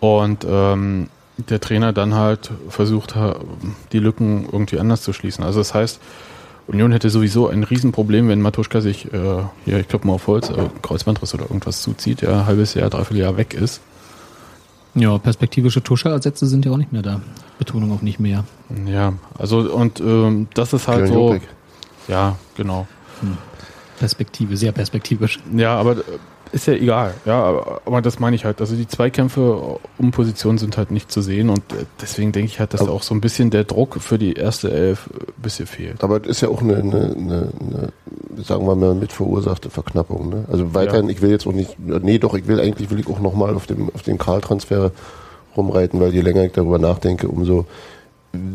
[0.00, 3.40] Und ähm, der Trainer dann halt versucht hat,
[3.92, 5.44] die Lücken irgendwie anders zu schließen.
[5.44, 6.00] Also das heißt,
[6.68, 9.18] Union hätte sowieso ein Riesenproblem, wenn Matuschka sich, äh,
[9.66, 12.88] ja, ich glaube mal auf Holz, äh, Kreuzbandriss oder irgendwas zuzieht, ja, ein halbes Jahr,
[12.88, 13.80] dreiviertel Jahr weg ist.
[14.94, 17.20] Ja, perspektivische Tuscher-Ersätze sind ja auch nicht mehr da.
[17.58, 18.44] Betonung auf nicht mehr.
[18.86, 21.32] Ja, also und ähm, das ist halt Köln so.
[21.32, 21.48] Jopek.
[22.08, 22.86] Ja, genau.
[23.98, 25.38] Perspektive, sehr perspektivisch.
[25.54, 26.02] Ja, aber äh,
[26.52, 27.14] ist ja egal.
[27.24, 28.60] Ja, aber, aber das meine ich halt.
[28.60, 32.60] Also die Zweikämpfe um Position sind halt nicht zu sehen und äh, deswegen denke ich
[32.60, 35.42] halt, dass da auch so ein bisschen der Druck für die erste Elf äh, ein
[35.42, 36.04] bisschen fehlt.
[36.04, 37.92] Aber es ist ja auch eine, eine, eine, eine
[38.42, 40.28] sagen wir mal, mit verursachte Verknappung.
[40.28, 40.44] Ne?
[40.50, 43.20] Also weiterhin, ich will jetzt auch nicht, nee, doch, ich will eigentlich, will ich auch
[43.20, 44.92] nochmal auf, dem, auf den Karl-Transfer
[45.56, 47.66] rumreiten, weil je länger ich darüber nachdenke, umso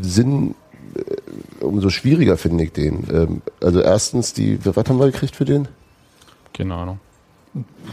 [0.02, 0.56] Sinn,
[0.96, 3.08] äh, umso schwieriger finde ich den.
[3.12, 5.68] Ähm, also erstens, die, was haben wir gekriegt für den?
[6.54, 7.00] Keine Ahnung.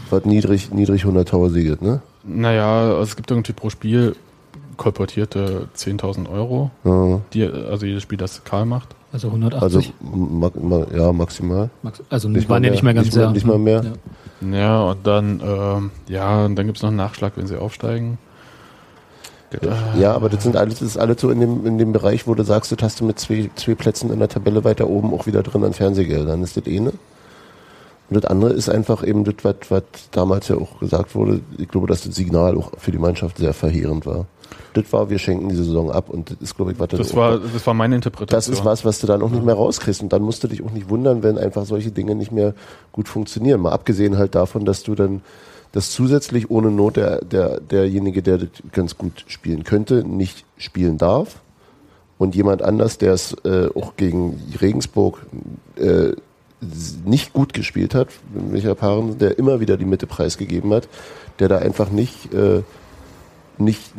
[0.09, 2.01] Was niedrig, niedrig 100.000 ne?
[2.23, 4.15] Naja, also es gibt irgendwie pro Spiel
[4.77, 8.89] kolportierte 10.000 Euro, Ja, die, also jedes Spiel, das Karl macht.
[9.13, 9.37] Also also,
[9.79, 9.93] 180.
[10.01, 11.69] ma, ma, ja, maximal.
[11.81, 12.93] Max- also nicht waren mal ja nicht mehr mehr.
[12.95, 13.83] ganz Nicht sehr- nicht mal mehr.
[13.83, 14.57] Ja.
[14.57, 18.17] Ja, und dann, ähm, ja, und dann gibt es noch einen Nachschlag, wenn sie aufsteigen.
[19.97, 22.33] Ja, aber das sind alles, das ist alles so in dem, in dem Bereich, wo
[22.35, 25.27] du sagst, das hast du mit zwei, zwei Plätzen in der Tabelle weiter oben auch
[25.27, 26.43] wieder drin an Fernsehgeldern.
[26.43, 26.91] Ist das eine.
[28.09, 31.41] Und das andere ist einfach eben das, was, was damals ja auch gesagt wurde.
[31.57, 34.25] Ich glaube, dass das Signal auch für die Mannschaft sehr verheerend war.
[34.73, 37.15] Das war, wir schenken die Saison ab und das ist, glaube ich, was Das auch
[37.15, 38.37] war, das war meine Interpretation.
[38.37, 40.03] das ist was, was du dann auch nicht mehr rauskriegst.
[40.03, 42.53] Und dann musst du dich auch nicht wundern, wenn einfach solche Dinge nicht mehr
[42.91, 43.61] gut funktionieren.
[43.61, 45.21] Mal abgesehen halt davon, dass du dann
[45.71, 50.97] das zusätzlich ohne Not der, der, derjenige, der das ganz gut spielen könnte, nicht spielen
[50.97, 51.41] darf.
[52.17, 55.25] Und jemand anders, der es äh, auch gegen Regensburg
[55.75, 56.13] äh,
[57.05, 60.87] nicht gut gespielt hat, Michael Paaren, der immer wieder die Mitte preisgegeben hat,
[61.39, 62.63] der da einfach nicht äh,
[63.57, 63.93] nicht,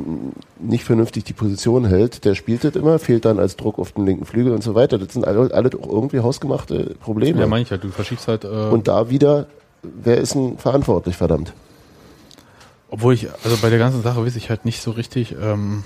[0.60, 4.04] nicht vernünftig die Position hält, der spielt das immer, fehlt dann als Druck auf den
[4.04, 4.98] linken Flügel und so weiter.
[4.98, 7.40] Das sind alle, alle auch irgendwie hausgemachte Probleme.
[7.40, 8.44] ja, meine ich halt, du verschiebst halt.
[8.44, 9.46] Äh, und da wieder,
[9.82, 11.54] wer ist denn verantwortlich, verdammt?
[12.88, 15.82] obwohl ich, also bei der ganzen Sache weiß ich halt nicht so richtig, ähm,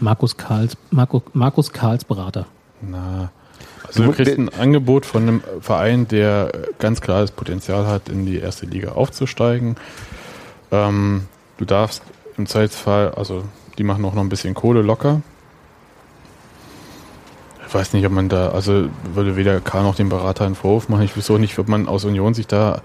[0.00, 2.46] Markus Karls, Marco, Markus Karls Berater.
[2.80, 3.30] na.
[3.86, 8.26] Also du kriegst ein Angebot von einem Verein, der ganz klar das Potenzial hat, in
[8.26, 9.76] die erste Liga aufzusteigen.
[10.72, 11.26] Ähm,
[11.58, 12.02] du darfst
[12.36, 13.44] im Zweifelsfall, also
[13.78, 15.22] die machen auch noch ein bisschen Kohle locker.
[17.68, 20.88] Ich weiß nicht, ob man da, also würde weder Karl noch dem Berater einen Vorwurf
[20.88, 21.02] machen.
[21.02, 22.80] Ich wüsste auch nicht, ob man aus Union sich da,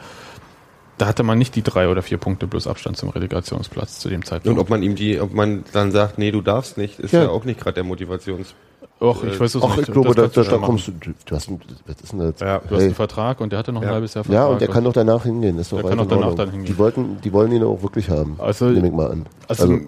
[0.98, 4.26] da hatte man nicht die drei oder vier Punkte plus Abstand zum Relegationsplatz zu dem
[4.26, 4.58] Zeitpunkt.
[4.58, 7.24] Und ob man ihm die, ob man dann sagt, nee, du darfst nicht, ist ja,
[7.24, 7.30] Ja.
[7.30, 8.56] auch nicht gerade der Motivations.
[9.02, 9.88] Och, ich weiß es Ach, nicht.
[9.88, 12.20] ich glaube, da, du da, da schon kommst du, du, hast, ein- was ist denn
[12.20, 12.40] das?
[12.40, 13.94] Ja, Du hast einen Vertrag und der hatte noch ein Ja.
[13.96, 14.40] halbes Jahr Vertrag.
[14.44, 15.58] Ja, und der kann doch danach hingehen.
[15.58, 16.68] Ist doch Der kann doch danach dann hingehen.
[16.72, 18.36] Die wollten, die wollen ihn auch wirklich haben.
[18.38, 19.26] Also- nehme ich mal an.
[19.48, 19.80] Also,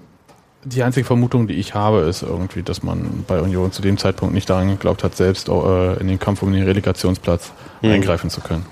[0.65, 4.33] die einzige Vermutung, die ich habe, ist irgendwie, dass man bei Union zu dem Zeitpunkt
[4.33, 7.91] nicht daran geglaubt hat, selbst äh, in den Kampf um den Relegationsplatz Hm.
[7.91, 8.65] eingreifen zu können.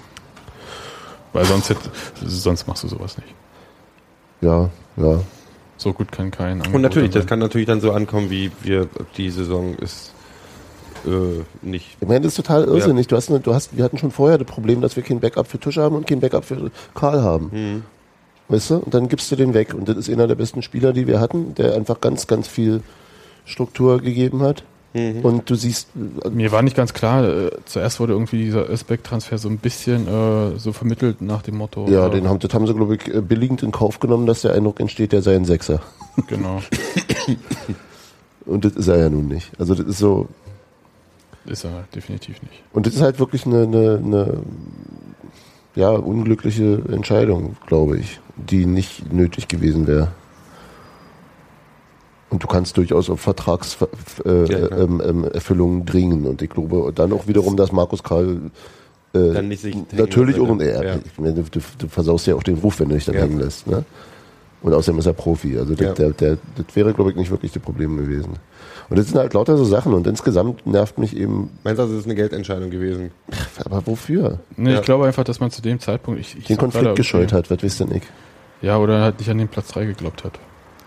[1.33, 1.77] Weil sonst, hätt,
[2.25, 3.29] sonst machst du sowas nicht.
[4.41, 5.19] ja, ja.
[5.77, 8.87] So gut kann kein Angebot Und natürlich, das kann natürlich dann so ankommen, wie wir
[9.17, 10.13] die Saison ist
[11.05, 11.97] äh, nicht.
[11.99, 13.07] Ich meine, das ist total irrsinnig.
[13.07, 15.47] Du hast, eine, du hast, wir hatten schon vorher das Problem, dass wir kein Backup
[15.47, 17.49] für Tisch haben und kein Backup für Karl haben.
[17.51, 17.83] Mhm.
[18.47, 18.75] Weißt du?
[18.75, 19.73] Und dann gibst du den weg.
[19.73, 22.81] Und das ist einer der besten Spieler, die wir hatten, der einfach ganz, ganz viel
[23.45, 24.63] Struktur gegeben hat.
[24.93, 25.21] Mhm.
[25.21, 25.87] Und du siehst,
[26.29, 30.59] Mir war nicht ganz klar, äh, zuerst wurde irgendwie dieser Özbeck-Transfer so ein bisschen äh,
[30.59, 31.87] so vermittelt nach dem Motto.
[31.87, 34.41] ja, äh, den haben, das haben sie, glaube ich, äh, billigend in Kauf genommen, dass
[34.41, 35.81] der Eindruck entsteht, der sei ein Sechser.
[36.27, 36.61] Genau,
[38.45, 39.51] Und das ist er ja nun nicht.
[39.59, 40.27] Also das ist so,
[41.45, 42.63] ist er definitiv nicht.
[42.73, 44.37] und das ist halt wirklich eine, eine, eine
[45.75, 50.09] ja, unglückliche Entscheidung, glaube ich, die nicht nötig gewesen wäre.
[52.29, 54.79] Und du kannst durchaus auf Vertragserfüllungen äh, Ja, klar.
[54.79, 55.29] ähm, ähm,
[55.85, 56.25] dringen.
[56.25, 58.51] Und ich glaube dann auch wiederum, dass Markus Karl
[59.13, 60.95] äh, Dann nicht sich hängen natürlich auch, äh, ja.
[61.17, 63.21] meine, du, du versaust ja auch den Ruf, wenn du dich dann Ja.
[63.21, 63.67] hängen lässt.
[63.67, 63.83] Ne?
[64.61, 65.57] Und außerdem ist er Profi.
[65.57, 65.93] Also das, Ja.
[65.93, 68.33] der, der, das wäre, glaube ich, nicht wirklich das Problem gewesen.
[68.89, 69.93] Und das sind halt lauter so Sachen.
[69.93, 73.11] Und insgesamt nervt mich eben, Meinst du, das ist eine Geldentscheidung gewesen?
[73.65, 74.39] aber wofür?
[74.57, 74.79] Nee, Ja.
[74.79, 76.19] ich glaube einfach, dass man zu dem Zeitpunkt.
[76.19, 77.35] Ich, ich Den Konflikt gerade, gescheut okay.
[77.37, 78.03] hat, was wisst denn ich?
[78.61, 80.37] Ja, oder halt nicht an den Platz 3 geglaubt hat.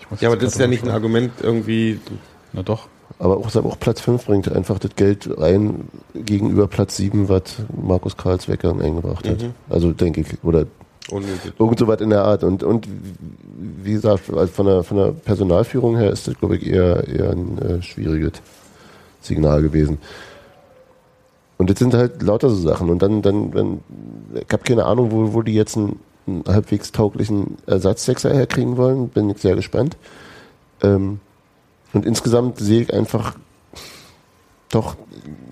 [0.01, 1.99] Ich muss Ja, aber das ist ja nicht ein Argument irgendwie.
[2.53, 2.87] Na doch.
[3.19, 7.43] Aber auch, auch Platz 5 bringt einfach das Geld rein gegenüber Platz 7, was
[7.81, 9.45] Markus Karls Weggang eingebracht hat.
[9.69, 10.67] Also denke ich, oder
[11.11, 11.53] Unnötig.
[11.59, 12.45] irgend so was in der Art.
[12.45, 12.89] Und, und
[13.83, 17.31] wie gesagt, also von der, von der Personalführung her ist das, glaube ich, eher, eher
[17.31, 18.33] ein äh, schwieriges
[19.21, 19.99] Signal gewesen.
[21.59, 22.89] Und das sind halt lauter so Sachen.
[22.91, 23.81] Und dann, dann, wenn,
[24.35, 29.09] ich habe keine Ahnung, wo, wo die jetzt einen, einen halbwegs tauglichen Ersatzsechser herkriegen wollen.
[29.09, 29.97] Bin ich sehr gespannt.
[30.83, 31.21] Ähm,
[31.93, 33.37] und insgesamt sehe ich einfach
[34.71, 34.97] doch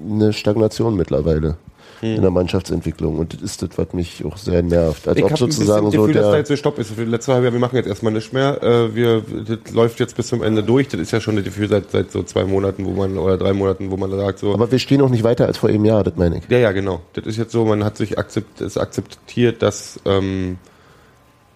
[0.05, 1.57] eine Stagnation mittlerweile
[2.03, 3.19] in der Mannschaftsentwicklung.
[3.19, 5.07] Und das ist das, was mich auch sehr nervt.
[5.07, 6.39] Als Ich ob habe sozusagen so Gefühl, dass da der.
[6.41, 6.91] jetzt so Stopp ist.
[6.91, 8.63] Für das letzte halbe Jahr, wir machen jetzt erstmal nichts mehr.
[8.63, 10.89] Äh, wir, das läuft jetzt bis zum Ende durch.
[10.89, 13.53] Das ist ja schon das Gefühl seit, seit so zwei Monaten, wo man, oder drei
[13.53, 16.03] Monaten, wo man sagt so, Aber wir stehen auch nicht weiter als vor einem Jahr,
[16.03, 16.45] das meine ich.
[16.49, 17.01] Ja, ja, genau.
[17.13, 20.59] Das ist jetzt so, man hat sich akzept, es akzeptiert, dass ähm,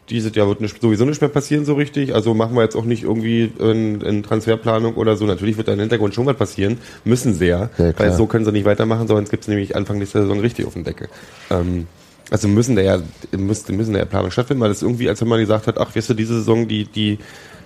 [0.08, 2.14] dieses Jahr wird nicht, sowieso nicht mehr passieren so richtig.
[2.14, 5.26] Also machen wir jetzt auch nicht irgendwie in, in Transferplanung oder so.
[5.26, 6.78] Natürlich wird da im Hintergrund schon was passieren.
[7.04, 7.70] Müssen sie ja.
[7.78, 10.66] Ja, weil so können sie nicht weitermachen, sondern es gibt nämlich Anfang nächster Saison richtig
[10.66, 11.08] auf den Deckel.
[11.50, 11.86] Ähm,
[12.30, 12.98] also müssen da ja,
[13.36, 15.78] müssen, müssen da ja Planung stattfinden, weil das ist irgendwie, als wenn man gesagt hat,
[15.78, 17.18] ach, weißt du, diese Saison, die, die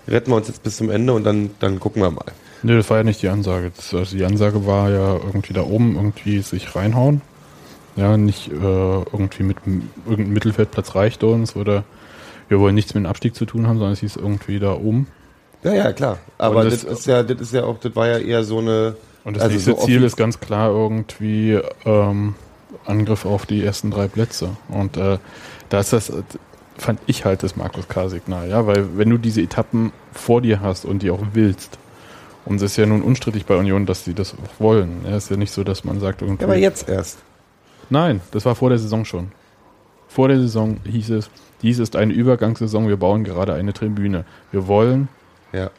[0.09, 2.27] retten wir uns jetzt bis zum Ende und dann, dann gucken wir mal.
[2.63, 3.73] Nö, das war ja nicht die Ansage.
[3.75, 7.23] Das, also die Ansage war ja irgendwie da oben irgendwie sich reinhauen.
[7.97, 9.57] Ja, nicht äh, irgendwie mit
[10.07, 11.85] irgendeinem Mittelfeldplatz reicht uns oder
[12.51, 15.07] wir wollen nichts mit dem Abstieg zu tun haben, sondern es hieß irgendwie da oben.
[15.63, 16.19] Ja, ja, klar.
[16.37, 18.97] Aber das, das- ist ja, das ist ja auch, das war ja eher so eine.
[19.25, 22.35] Und das also nächste so Ziel ist ganz klar irgendwie ähm,
[22.87, 24.51] Angriff auf die ersten drei Plätze.
[24.69, 25.19] Und äh,
[25.69, 26.13] da ist das,
[26.77, 30.85] fand ich halt das Markus K-Signal, ja, weil wenn du diese Etappen vor dir hast
[30.87, 31.79] und die auch willst,
[32.47, 35.03] und es ist ja nun unstrittig bei Union, dass sie das auch wollen.
[35.05, 36.41] Ja, ist ja nicht so, dass man sagt irgendwie.
[36.43, 37.19] Ja, aber jetzt erst.
[37.91, 39.31] Nein, das war vor der Saison schon.
[40.09, 41.31] Vor der Saison hieß es,
[41.63, 44.25] dies ist eine Übergangssaison, wir bauen gerade eine Tribüne.
[44.53, 45.09] Wir wollen
[45.53, 45.71] Ja.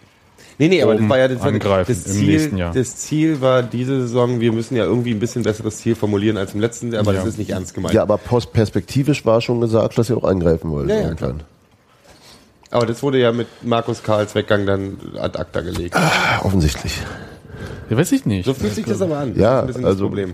[0.57, 2.27] Nee, nee, aber das Oben war ja das, angreifen das im Ziel.
[2.27, 2.73] nächsten Jahr.
[2.73, 6.53] Das Ziel war diese Saison, wir müssen ja irgendwie ein bisschen besseres Ziel formulieren als
[6.53, 7.19] im letzten Jahr, aber Ja.
[7.21, 7.95] das ist nicht ernst gemeint.
[7.95, 10.89] Ja, aber perspektivisch war schon gesagt, dass sie auch angreifen wollen.
[10.89, 11.33] Ja, ja.
[12.69, 15.95] Aber das wurde ja mit Markus Karls Weggang dann ad acta gelegt.
[15.95, 17.01] Ah, Offensichtlich.
[17.89, 18.45] Ja, weiß ich nicht.
[18.45, 19.33] So fühlt sich das aber an.
[19.33, 20.33] Das Ja, ist ein bisschen also- das Problem.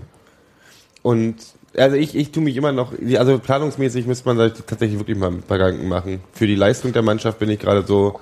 [1.02, 1.36] Und
[1.76, 5.42] also ich, ich tue mich immer noch, also planungsmäßig müsste man tatsächlich wirklich mal ein
[5.42, 6.20] paar Gedanken machen.
[6.32, 8.20] Für die Leistung der Mannschaft bin ich gerade so,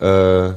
[0.00, 0.52] äh,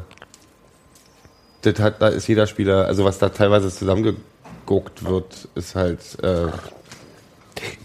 [1.62, 6.48] das hat, da ist jeder Spieler, also was da teilweise zusammengeguckt wird, ist halt, äh,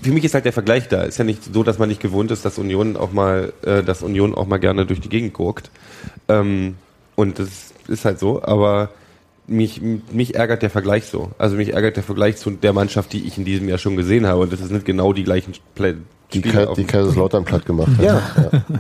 [0.02, 1.02] für mich ist halt der Vergleich da.
[1.02, 4.02] Ist ja nicht so, dass man nicht gewohnt ist, dass Union auch mal, äh, dass
[4.02, 5.70] Union auch mal gerne durch die Gegend guckt.
[6.28, 6.76] Ähm,
[7.14, 8.90] und das ist halt so, aber
[9.46, 11.30] mich, mich ärgert der Vergleich so.
[11.38, 14.26] Also mich ärgert der Vergleich zu der Mannschaft, die ich in diesem Jahr schon gesehen
[14.26, 14.40] habe.
[14.40, 15.94] Und das sind genau die gleichen Play
[16.32, 18.04] Die, Spieler Ka die Kaiserslautern platt gemacht hat.
[18.04, 18.22] Ja.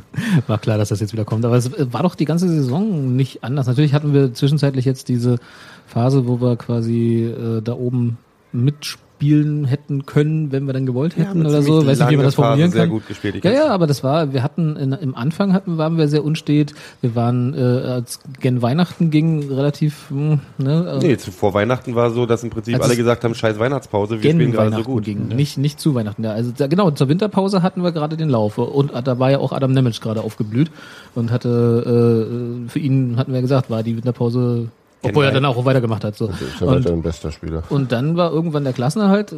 [0.46, 1.44] War klar, dass das jetzt wieder kommt.
[1.44, 3.66] Aber es war doch die ganze Saison nicht anders.
[3.66, 5.38] Natürlich hatten wir zwischenzeitlich jetzt diese
[5.86, 8.18] Phase, wo wir quasi äh, da oben
[8.52, 11.86] mitspielen hätten können, wenn wir dann gewollt hätten eine oder so.
[11.86, 12.90] Weiß nicht, wie man das formulieren Phase sehr kann.
[12.90, 13.44] gut gespielt.
[13.44, 16.74] Ja, ja, aber das war, wir hatten in, im Anfang hatten, waren wir sehr unstet.
[17.00, 22.10] Wir waren, äh, als gen Weihnachten ging, relativ, hm, ne, äh, Nee, vor Weihnachten war
[22.10, 25.04] so, dass im Prinzip alle es gesagt haben, scheiß Weihnachtspause, wir spielen gerade so gut.
[25.04, 25.28] ging.
[25.28, 26.24] Nicht, nicht zu Weihnachten.
[26.24, 28.58] Ja, also da, genau, zur Winterpause hatten wir gerade den Lauf.
[28.58, 30.70] Und da war ja auch Adam Nemec gerade aufgeblüht
[31.14, 34.68] und hatte, äh, für ihn hatten wir gesagt, war die Winterpause,
[35.06, 36.16] obwohl er dann auch weitergemacht hat.
[36.16, 36.26] So.
[36.26, 37.62] Ist ja Und, weiter ein bester Spieler.
[37.70, 39.34] und dann war irgendwann der Klassenerhalt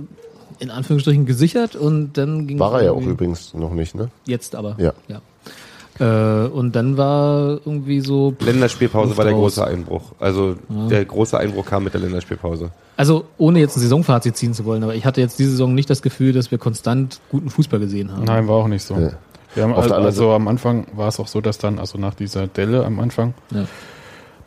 [0.61, 4.09] in Anführungsstrichen gesichert und dann ging War er ja auch übrigens noch nicht, ne?
[4.27, 4.75] Jetzt aber.
[4.79, 4.93] Ja.
[5.07, 5.21] ja.
[6.01, 8.33] Äh, und dann war irgendwie so.
[8.33, 9.57] pff, Länderspielpause war der raus.
[9.57, 10.13] große Einbruch.
[10.19, 12.71] Also der große Einbruch kam mit der Länderspielpause.
[12.97, 15.91] Also ohne jetzt ein Saisonfazit ziehen zu wollen, aber ich hatte jetzt diese Saison nicht
[15.91, 18.25] das Gefühl, dass wir konstant guten Fußball gesehen haben.
[18.25, 18.95] Nein, war auch nicht so.
[18.95, 19.13] Ja.
[19.55, 22.47] Wir haben also, also am Anfang war es auch so, dass dann, also nach dieser
[22.47, 23.65] Delle am Anfang, Ja.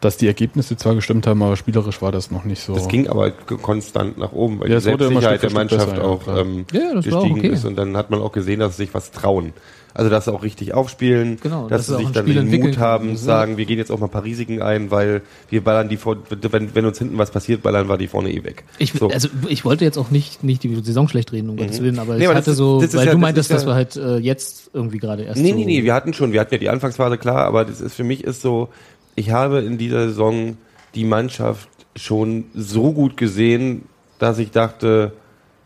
[0.01, 2.73] Dass die Ergebnisse zwar gestimmt haben, aber spielerisch war das noch nicht so.
[2.73, 6.65] Das ging aber konstant nach oben, weil Ja, die Selbstsicherheit der Mannschaft besser, auch ähm,
[6.73, 7.47] Ja, das war auch gestiegen okay.
[7.49, 7.65] ist.
[7.65, 9.53] Und dann hat man auch gesehen, dass sie sich was trauen.
[9.93, 13.17] Also dass sie auch richtig aufspielen, Genau, dass dass sie sich dann den Mut haben,
[13.17, 16.15] sagen, wir gehen jetzt auch mal ein paar Risiken ein, weil wir ballern die vor,
[16.29, 18.63] wenn, wenn uns hinten was passiert, ballern wir die vorne eh weg.
[18.79, 19.09] Ich, So.
[19.09, 22.13] Also ich wollte jetzt auch nicht, nicht die Saison schlecht reden, um Gottes Willen, aber
[22.15, 23.65] Nee, ich aber das hatte ist- so, das weil ja- du das meintest, ist dass
[23.65, 26.39] wir halt äh, jetzt irgendwie gerade erst Nee, so nee, nee, wir hatten schon, wir
[26.39, 28.69] hatten ja die Anfangsphase klar, aber das ist für mich ist so,
[29.15, 30.57] ich habe in dieser Saison
[30.95, 33.83] die Mannschaft schon so gut gesehen,
[34.19, 35.13] dass ich dachte,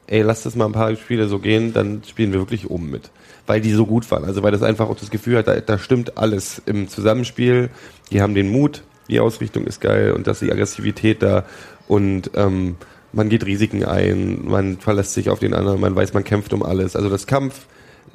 [0.08, 3.12] ey, lass das mal ein paar Spiele so gehen, dann spielen wir wirklich oben mit.
[3.48, 4.24] Weil die so gut waren.
[4.24, 7.70] Also weil das einfach auch das Gefühl hat, da, da stimmt alles im Zusammenspiel.
[8.12, 11.46] Die haben den Mut, die Ausrichtung ist geil und dass die Aggressivität da
[11.88, 12.78] und ähm,
[13.14, 16.64] man geht Risiken ein, man verlässt sich auf den anderen, man weiß, man kämpft um
[16.64, 16.96] alles.
[16.96, 17.66] Also das Kampf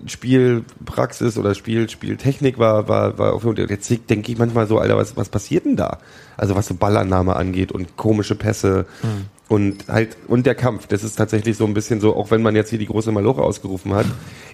[0.06, 4.96] Spielpraxis oder Spiel, Spieltechnik war, war, war auf, und jetzt denke ich manchmal so, Alter,
[4.96, 5.98] was, was passiert denn da?
[6.36, 8.86] Also was so Ballannahme angeht und komische Pässe
[9.48, 12.54] und halt, und der Kampf, das ist tatsächlich so ein bisschen so, auch wenn man
[12.54, 14.06] jetzt hier die große Maloche ausgerufen hat,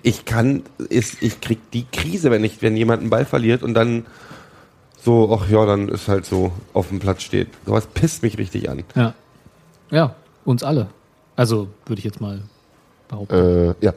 [0.03, 3.75] ich kann, ist, ich krieg die Krise, wenn ich, wenn jemand einen Ball verliert und
[3.75, 4.07] dann
[4.97, 7.49] so, ach ja, dann ist halt so auf dem Platz steht.
[7.67, 8.85] Sowas pisst mich richtig an.
[8.95, 9.15] Ja.
[9.91, 10.89] Ja, uns alle.
[11.37, 12.43] Also würde ich jetzt mal
[13.09, 13.35] behaupten.
[13.35, 13.93] Äh, ja.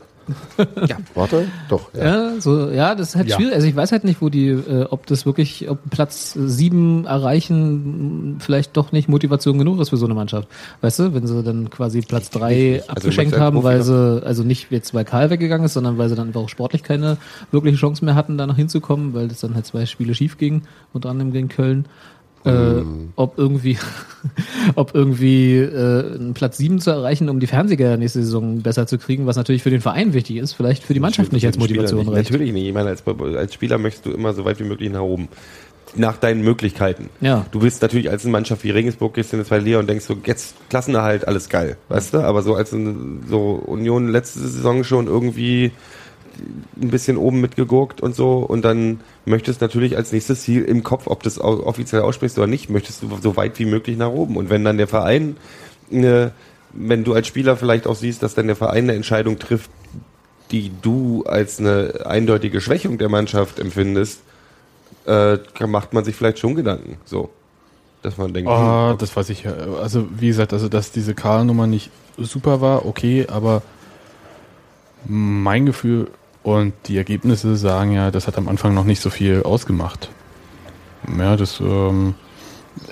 [0.87, 0.97] Ja.
[1.15, 1.93] Warte, doch.
[1.93, 2.03] Ja.
[2.33, 3.35] Ja, so, ja, das ist halt Ja.
[3.35, 3.53] schwierig.
[3.55, 8.37] Also ich weiß halt nicht, wo die, äh, ob das wirklich, ob Platz sieben erreichen
[8.39, 10.47] vielleicht doch nicht Motivation genug ist für so eine Mannschaft.
[10.81, 12.81] Weißt du, wenn sie dann quasi Platz drei.
[12.87, 16.09] Also abgeschenkt haben, Profi weil sie, also nicht jetzt weil Karl weggegangen ist, sondern weil
[16.09, 17.17] sie dann einfach auch sportlich keine
[17.51, 20.63] wirkliche Chance mehr hatten, da noch hinzukommen, weil das dann halt zwei Spiele schief ging,
[20.93, 21.85] unter anderem gegen Köln.
[22.45, 22.83] Äh,
[23.15, 23.77] ob irgendwie,
[24.75, 28.97] ob irgendwie äh, einen Platz sieben zu erreichen, um die Fernseher nächste Saison besser zu
[28.97, 31.99] kriegen, was natürlich für den Verein wichtig ist, vielleicht für die Mannschaft nicht als Motivation
[31.99, 32.11] nicht.
[32.11, 32.31] reicht.
[32.31, 32.67] Natürlich nicht.
[32.67, 35.27] Ich meine, als, als Spieler möchtest du immer so weit wie möglich nach oben.
[35.95, 37.09] Nach deinen Möglichkeiten.
[37.19, 37.47] Ja.
[37.51, 40.05] Du bist natürlich als eine Mannschaft wie Regensburg gehst in die zweite Liga und denkst
[40.05, 41.77] so, jetzt Klassenerhalt, alles geil.
[41.87, 42.19] Weißt du?
[42.19, 45.71] Aber so als so Union letzte Saison schon irgendwie
[46.81, 51.07] ein bisschen oben mitgegurkt und so und dann möchtest natürlich als nächstes Ziel im Kopf,
[51.07, 54.37] ob das offiziell aussprichst oder nicht, möchtest du so weit wie möglich nach oben.
[54.37, 55.37] Und wenn dann der Verein,
[55.91, 56.31] eine,
[56.73, 59.69] wenn du als Spieler vielleicht auch siehst, dass dann der Verein eine Entscheidung trifft,
[60.51, 64.21] die du als eine eindeutige Schwächung der Mannschaft empfindest,
[65.05, 65.37] äh,
[65.67, 66.97] macht man sich vielleicht schon Gedanken.
[67.05, 67.29] So.
[68.01, 69.45] Dass man denkt, Ah, hm, das weiß ich.
[69.47, 73.61] Also wie gesagt, also dass diese Karl-Nummer nicht super war, okay, aber
[75.05, 76.07] mein Gefühl
[76.43, 80.09] und die Ergebnisse sagen ja, das hat am Anfang noch nicht so viel ausgemacht.
[81.17, 82.15] Ja, das, ähm,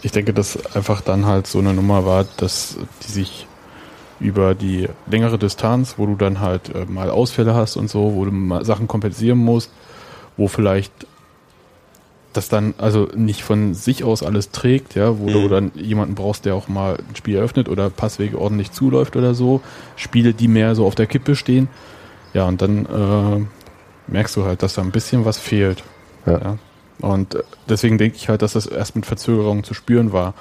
[0.02, 3.48] ich denke, dass einfach dann halt so eine Nummer war, dass die sich
[4.20, 8.26] über die längere Distanz, wo du dann halt äh, mal Ausfälle hast und so, wo
[8.26, 9.72] du mal Sachen kompensieren musst,
[10.38, 10.92] wo vielleicht
[12.34, 15.50] das dann also nicht von sich aus alles trägt, ja, wo du Mhm.
[15.50, 19.62] dann jemanden brauchst, der auch mal ein Spiel eröffnet oder Passwege ordentlich zuläuft oder so,
[19.96, 21.68] Spiele, die mehr so auf der Kippe stehen.
[22.34, 25.84] Ja, und dann äh, merkst du halt, dass da ein bisschen was fehlt.
[26.26, 26.58] Ja.
[27.00, 30.34] Und äh, deswegen denke ich halt, dass das erst mit Verzögerung zu spüren war.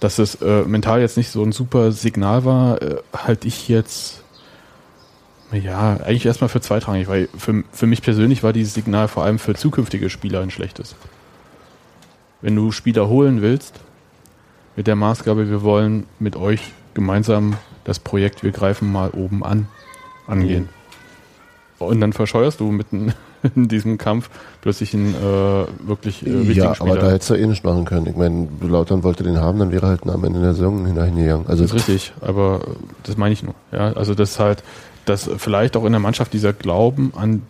[0.00, 4.22] Dass es äh, mental jetzt nicht so ein super Signal war, äh, halte ich jetzt
[5.52, 9.38] ja eigentlich erstmal für zweitrangig, weil für, für mich persönlich war dieses Signal vor allem
[9.38, 10.96] für zukünftige Spieler ein schlechtes.
[12.40, 13.80] Wenn du Spieler holen willst,
[14.76, 19.68] mit der Maßgabe, wir wollen mit euch gemeinsam das Projekt, wir greifen mal oben an,
[20.26, 20.68] angehen.
[21.86, 23.12] Und dann verscheuerst du mitten
[23.54, 26.92] in diesem Kampf plötzlich einen äh, wirklich äh, wichtigen Ja, Spieler.
[26.92, 28.06] aber da hättest du eh nicht machen können.
[28.06, 31.46] Ich meine, Lautern wollte den haben, dann wäre halt am Ende der Saison hineingegangen.
[31.46, 32.70] Also Das ist richtig, aber äh,
[33.04, 33.54] das meine ich nur.
[33.72, 34.62] Ja, also das halt,
[35.04, 37.42] dass vielleicht auch in der Mannschaft dieser Glauben an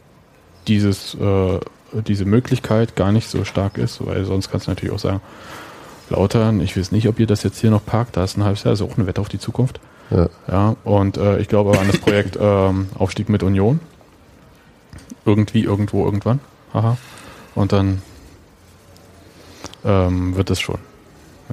[0.69, 1.59] dieses, äh,
[2.07, 5.21] diese Möglichkeit gar nicht so stark ist, weil sonst kannst du natürlich auch sagen,
[6.09, 8.65] Lautern, ich weiß nicht, ob ihr das jetzt hier noch parkt, da ist ein halbes
[8.65, 9.81] Jahr, ist auch eine Wette auf die Zukunft.
[10.11, 10.29] Ja.
[10.47, 13.81] Ja, und äh, ich glaube an das Projekt ähm, Aufstieg mit Union.
[15.25, 16.41] Irgendwie, irgendwo, irgendwann.
[16.75, 16.97] Haha.
[17.55, 18.03] Und dann
[19.85, 20.79] ähm, wird es schon.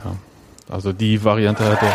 [0.03, 0.15] Ja.
[0.69, 1.87] Also die Variante hatte.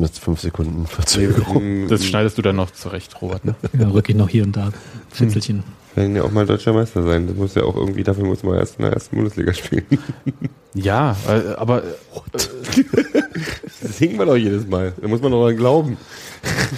[0.00, 1.88] jetzt fünf Sekunden Verzögerung.
[1.88, 3.44] Das schneidest du dann noch zurecht, Robert.
[3.44, 3.54] Ne?
[3.78, 4.70] Ja, rück ich noch hier und da.
[5.10, 5.64] Fitzelchen.
[5.94, 7.26] werden ja auch mal deutscher Meister sein.
[7.26, 9.86] Das muss ja auch irgendwie, dafür muss man erst in der ersten Bundesliga spielen.
[10.74, 11.82] Ja, äh, aber
[13.82, 14.94] Das singen wir doch jedes Mal.
[15.00, 15.96] Da muss man doch dran glauben.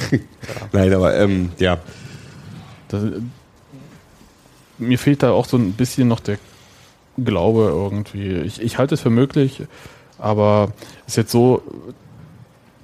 [0.72, 1.78] Nein, aber ähm, ja.
[2.88, 3.02] das,
[4.78, 6.38] mir fehlt da auch so ein bisschen noch der
[7.16, 8.32] Glaube irgendwie.
[8.38, 9.62] Ich, ich halte es für möglich,
[10.18, 10.72] aber
[11.06, 11.62] es ist jetzt so,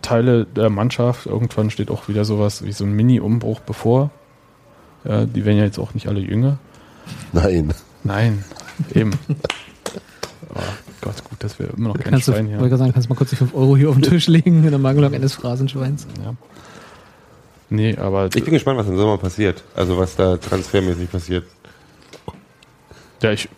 [0.02, 4.10] Teile der Mannschaft, irgendwann steht auch wieder sowas wie so ein Mini-Umbruch bevor.
[5.04, 6.58] Ja, die werden ja jetzt auch nicht alle jünger.
[7.32, 7.72] Nein.
[8.04, 8.44] Nein,
[8.94, 9.12] eben.
[10.54, 10.60] Oh
[11.00, 13.08] Gott, gut, dass wir immer noch kein Kannst du, Schwein wollte hier gerade sagen, kannst
[13.08, 15.34] du mal kurz die 5 Euro hier auf den Tisch legen in der Mangelung eines
[15.34, 16.06] Phrasenschweins?
[16.22, 16.34] Ja.
[17.70, 19.62] Nee, aber Ich bin gespannt, was im Sommer passiert.
[19.74, 21.44] Also was da transfermäßig passiert.
[23.22, 23.48] ja, ich,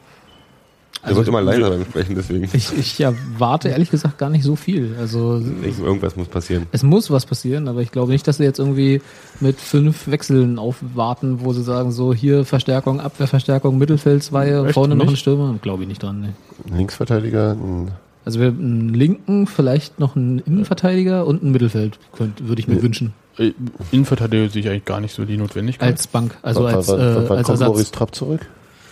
[1.06, 2.48] Der wird immer leiser beim Sprechen, deswegen.
[2.52, 4.94] Ich, ich ja, warte ehrlich gesagt gar nicht so viel.
[5.00, 6.66] Also Ich, irgendwas muss passieren.
[6.72, 9.00] es muss was passieren, aber ich glaube nicht, dass sie jetzt irgendwie
[9.40, 14.74] mit fünf Wechseln aufwarten, wo sie sagen, so hier Verstärkung, Abwehrverstärkung, Mittelfeld Echt?
[14.74, 15.14] vorne noch Nicht?
[15.14, 15.58] ein Stürmer.
[15.62, 16.20] Glaube ich nicht dran.
[16.20, 16.34] Ne.
[16.76, 17.90] Linksverteidiger, ein
[18.24, 22.76] Also wir einen linken, vielleicht noch einen Innenverteidiger und ein Mittelfeld könnte, würde ich mir
[22.76, 22.82] Ja.
[22.82, 23.14] wünschen.
[23.38, 23.52] äh,
[23.90, 25.88] Innenverteidiger sehe ich eigentlich gar nicht so die Notwendigkeit.
[25.88, 27.90] Als Bank, also wann, als, wann, äh, wann als kommt Ersatz.
[27.90, 28.46] Trapp zurück?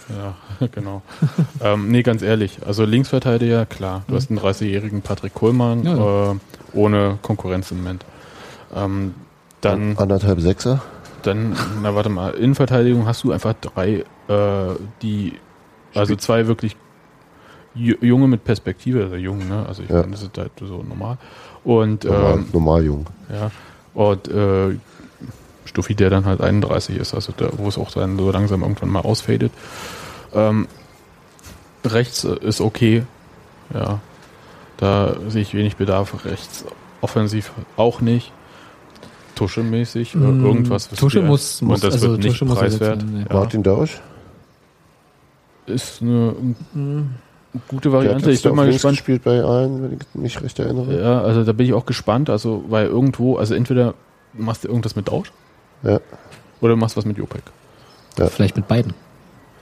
[0.09, 1.03] Ja, genau.
[1.63, 2.59] ähm, nee, ganz ehrlich.
[2.67, 4.03] Also Linksverteidiger, klar.
[4.09, 6.35] Du hast einen 30-jährigen Patrick Kohlmann Ja, Äh,
[6.73, 8.05] ohne Konkurrenz im Moment.
[8.75, 9.15] Ähm,
[9.61, 10.83] dann, Anderthalb Sechser?
[11.23, 15.35] dann, na warte mal, Innenverteidigung hast du einfach drei, äh, die,
[15.95, 16.77] also zwei wirklich
[17.75, 19.65] Junge mit Perspektive, also jung, ne?
[19.67, 20.01] Also ich Ja.
[20.01, 21.19] meine, das ist halt so normal.
[21.65, 23.07] Und Normal, ähm, normal jung.
[23.33, 23.51] ja,
[23.95, 24.77] und äh,
[25.67, 28.89] Stuffi, der dann halt 31 ist, also der, wo es auch dann so langsam irgendwann
[28.89, 29.53] mal ausfadet.
[30.35, 30.67] Ähm,
[31.85, 33.05] rechts ist okay,
[33.73, 34.01] ja.
[34.79, 36.25] Da sehe ich wenig Bedarf.
[36.25, 36.65] Rechts
[37.03, 38.33] offensiv auch nicht.
[39.35, 40.91] Tuschemäßig, Mm, irgendwas.
[40.91, 42.99] was Tusche muss- muss- und das also wird nicht Tusche ersetzt preiswert.
[43.03, 43.27] werden, nee.
[43.29, 43.35] Ja.
[43.35, 44.01] Martin Dausch?
[45.67, 46.35] Ist eine
[46.73, 47.11] Hm.
[47.69, 48.31] Gute Der Variante.
[48.31, 48.97] Ich bin mal links gespannt.
[48.99, 51.01] gespielt bei allen, wenn ich mich recht erinnere.
[51.03, 52.31] Ja, also da bin ich auch gespannt.
[52.31, 53.95] Also, weil irgendwo, also entweder
[54.33, 55.33] machst du irgendwas mit Dausch
[55.83, 55.99] Ja.
[56.61, 57.43] oder machst was mit Jopek.
[58.29, 58.93] Vielleicht mit beiden.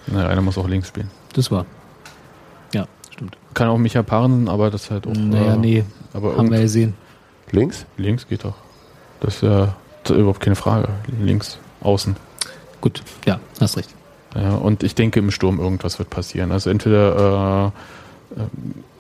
[0.07, 1.11] Naja, einer muss auch links spielen.
[1.35, 1.65] Das war.
[2.75, 3.37] Ja, stimmt.
[3.55, 5.13] Kann auch Micha Paaren, aber das ist halt auch.
[5.15, 6.95] naja, äh, nee, Aber haben wir irgend- gesehen.
[7.53, 7.87] Links?
[7.97, 8.55] links geht doch.
[9.21, 10.89] Das ist ja das ist überhaupt keine Frage.
[11.21, 12.17] Links, außen.
[12.81, 13.95] Gut, ja, hast recht.
[14.35, 16.53] Ja, und ich denke, im Sturm irgendwas wird passieren.
[16.53, 17.73] Also entweder
[18.37, 18.45] äh, äh,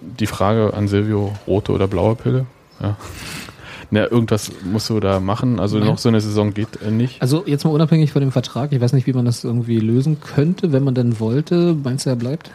[0.00, 2.46] die Frage an Silvio, rote oder blaue Pille.
[2.80, 2.96] Ja.
[3.90, 5.60] Na, irgendwas musst du da machen.
[5.60, 7.22] Also noch so eine Saison geht äh, nicht.
[7.22, 10.20] Also jetzt mal unabhängig von dem Vertrag, ich weiß nicht, wie man das irgendwie lösen
[10.20, 11.74] könnte, wenn man denn wollte.
[11.82, 12.50] Meinst du, er bleibt?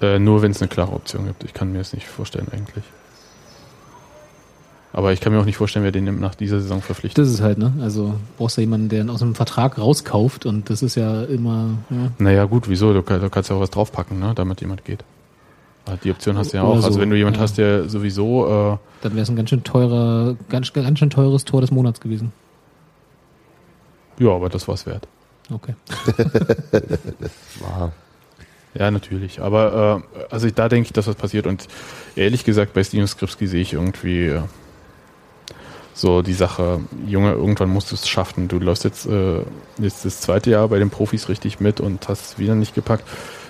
[0.00, 1.44] Äh, nur wenn es eine klare Option gibt.
[1.44, 2.84] Ich kann mir das nicht vorstellen eigentlich.
[4.92, 7.22] Aber ich kann mir auch nicht vorstellen, wer den nach dieser Saison verpflichtet.
[7.22, 7.72] Das ist halt, ne?
[7.80, 11.70] Also brauchst du jemanden, der ihn aus einem Vertrag rauskauft und das ist ja immer.
[11.90, 12.10] Ja.
[12.18, 12.92] Naja, gut, wieso?
[12.94, 14.32] Du, du kannst ja auch was draufpacken, ne?
[14.34, 15.04] damit jemand geht.
[16.04, 16.76] Die Option hast du ja Oder auch.
[16.76, 17.42] Also so, wenn du jemand ja.
[17.42, 21.44] hast, der sowieso, äh, Dann wäre es ein ganz schön teurer, ganz, ganz schön teures
[21.44, 22.32] Tor des Monats gewesen.
[24.18, 25.08] ja, aber das war's wert.
[25.50, 25.74] Okay.
[27.60, 27.92] War.
[28.74, 29.40] Ja, natürlich.
[29.40, 31.46] Aber äh, also da denke ich, dass was passiert.
[31.46, 31.66] Und
[32.16, 34.42] ehrlich gesagt, bei Steven Skripski sehe ich irgendwie äh,
[35.98, 38.46] so die Sache, Junge, irgendwann musst du es schaffen.
[38.46, 39.40] Du läufst jetzt, äh,
[39.78, 43.04] jetzt das zweite Jahr bei den Profis richtig mit und hast es wieder nicht gepackt.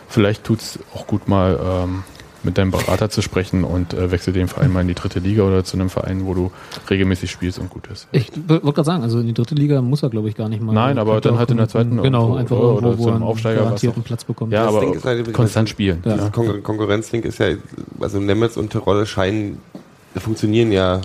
[0.09, 2.05] Vielleicht tut's auch gut mal ähm,
[2.43, 5.43] mit deinem Berater zu sprechen und äh, wechsel den Verein mal in die dritte Liga
[5.43, 6.51] oder zu einem Verein, wo du
[6.89, 8.09] regelmäßig spielst und gut ist.
[8.13, 10.63] Ich wollte gerade sagen, also in die dritte Liga muss er, glaube ich, gar nicht
[10.63, 10.73] mal.
[10.73, 13.17] Nein, aber dann halt in der zweiten Genau, irgendwo, einfach irgendwo, oder wo zu einem
[13.17, 14.53] einen Aufsteiger, garantierten Platz bekommt.
[14.53, 16.03] Ja, Das aber Ding ist halt konstant spielen.
[16.07, 16.15] Ja.
[16.15, 17.49] Dieses Kon Konkurrenzding ist ja,
[18.01, 19.59] also Nemetz und Terolle scheinen,
[20.17, 21.03] funktionieren ja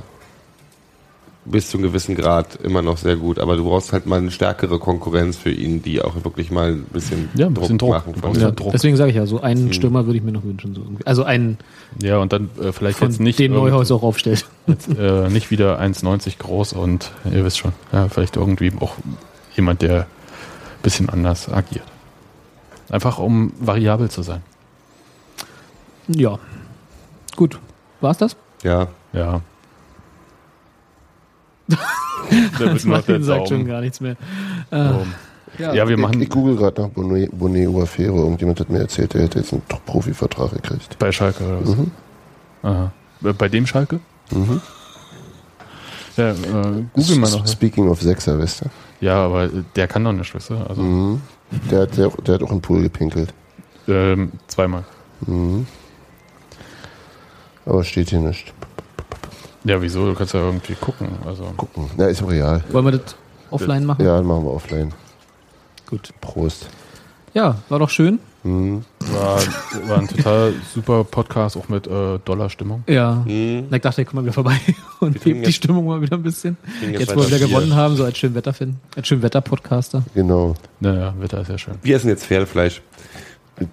[1.45, 4.31] bis zu einem gewissen Grad immer noch sehr gut, aber du brauchst halt mal eine
[4.31, 7.89] stärkere Konkurrenz für ihn, die auch wirklich mal ein bisschen, Ja, ein bisschen Druck.
[7.89, 8.13] machen.
[8.13, 8.71] Von brauchst der- ja Druck.
[8.71, 9.73] Deswegen sage ich ja, so einen Hm.
[9.73, 10.73] Stürmer würde ich mir noch wünschen.
[10.73, 11.05] So irgendwie.
[11.05, 11.57] Also einen,
[12.01, 14.45] Ja, und dann äh, vielleicht jetzt nicht den Neuhaus auch aufstellt.
[14.67, 18.93] Jetzt, äh, nicht wieder 1,90 groß und ihr wisst schon, ja, vielleicht irgendwie auch
[19.55, 20.05] jemand, der ein
[20.81, 21.83] bisschen anders agiert.
[22.89, 24.41] Einfach um variabel zu sein.
[26.07, 26.39] Ja.
[27.35, 27.59] Gut.
[28.01, 28.35] War's das?
[28.63, 29.41] ja, Ja.
[32.59, 34.15] Der Martin sagt schon gar nichts mehr.
[34.71, 35.05] Äh, So.
[35.59, 38.23] Ja, wir machen Ich, ich google gerade nach Bonnet, Bonnet Uafero.
[38.23, 40.97] Irgendjemand hat mir erzählt, der hätte jetzt einen Profivertrag gekriegt.
[40.97, 41.75] bei Schalke oder was?
[41.75, 41.91] Mhm.
[42.63, 42.91] Aha.
[43.21, 43.99] Bei dem Schalke?
[44.31, 44.59] Mhm.
[46.17, 46.35] Ja, äh,
[46.93, 47.45] google mal noch.
[47.47, 48.65] Speaking of Sechser, weißt du?
[49.01, 50.55] Ja, aber der kann doch nicht, weißt du?
[50.57, 51.21] Also Mhm.
[51.69, 53.31] Der, hat, der, der hat auch einen Pool gepinkelt.
[53.87, 54.83] ähm, zweimal.
[55.27, 55.67] Mhm.
[57.65, 58.51] Aber steht hier nicht.
[59.63, 60.05] Ja, wieso?
[60.05, 61.07] Du kannst ja irgendwie gucken.
[61.25, 61.89] Also Gucken.
[61.97, 62.63] Na, ist auch real.
[62.71, 63.15] wollen wir das
[63.49, 64.05] offline machen?
[64.05, 64.93] Ja, machen wir offline.
[65.89, 66.09] Gut.
[66.21, 66.67] Prost.
[67.33, 68.19] Ja, war doch schön.
[68.43, 68.83] Mhm.
[69.13, 69.39] war,
[69.87, 72.83] war ein total super Podcast, auch mit äh, Dollarstimmung.
[72.87, 73.23] Ja.
[73.25, 74.59] Hm, Na, ich dachte, ich komm mal wieder vorbei
[74.99, 76.57] und hebt die Stimmung mal wieder ein bisschen.
[76.81, 77.55] Jetzt, jetzt wo wir wieder weiter Bier.
[77.57, 80.03] gewonnen haben, so als Schönwetter-Fan, als Schönwetter-Podcaster.
[80.13, 80.55] Genau.
[80.81, 81.75] Naja, Wetter ist ja schön.
[81.81, 82.81] wir essen jetzt Pferdefleisch.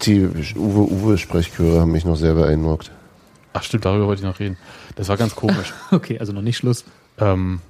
[0.03, 0.25] Die
[0.57, 2.93] Uwe, Uwe Sprechchöre haben mich noch sehr beeindruckt.
[3.53, 4.57] Ach stimmt, darüber wollte ich noch reden.
[4.97, 5.73] Das war ganz komisch.
[5.91, 6.85] Okay, also noch nicht Schluss.
[7.19, 7.61] ähm,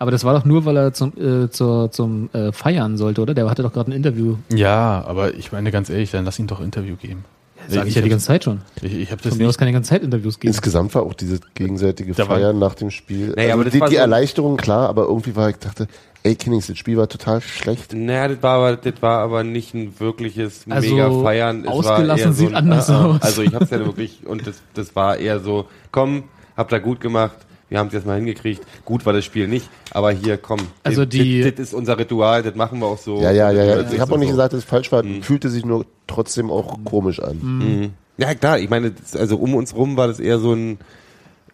[0.00, 3.34] Aber das war doch nur, weil er zum, äh, zur, zum äh, Feiern sollte, oder?
[3.34, 4.36] Der hatte doch gerade ein Interview.
[4.52, 7.24] ja, aber ich meine ganz ehrlich, dann lass ihn doch Interview geben.
[7.70, 8.62] Sag ich, ja die ganze Zeit schon.
[8.80, 9.58] Ich, ich habe das Von mir aus nicht.
[9.58, 10.54] kann er die ganze Zeit Interviews geben.
[10.54, 13.34] Insgesamt war auch diese gegenseitige Da Feiern nach dem Spiel.
[13.36, 15.86] Naja, also aber die, die so- Erleichterung, klar, aber irgendwie war ich dachte,
[16.22, 17.92] ey Kinnings, das Spiel war total schlecht.
[17.94, 21.62] Naja, das war aber, das war aber nicht ein wirkliches Also, mega Feiern.
[21.64, 23.22] Es ausgelassen war eher so sieht ein, anders äh, äh, aus.
[23.22, 26.24] Also ich hab's ja wirklich, und das, das war eher so, komm,
[26.56, 27.36] habt ihr gut gemacht,
[27.70, 28.62] wir haben es jetzt mal hingekriegt.
[28.86, 30.60] Gut war das Spiel nicht, aber hier, komm.
[30.84, 33.20] Also das, die- Das, das ist unser Ritual, das machen wir auch so.
[33.20, 33.80] Ja, ja, ja, ja.
[33.92, 34.32] Ich habe auch nicht so.
[34.34, 35.02] gesagt, dass es falsch war.
[35.20, 37.38] Fühlte sich nur trotzdem auch komisch an.
[37.42, 37.90] Mhm.
[38.16, 40.78] Ja, klar, ich meine, das, also um uns rum war das eher so ein,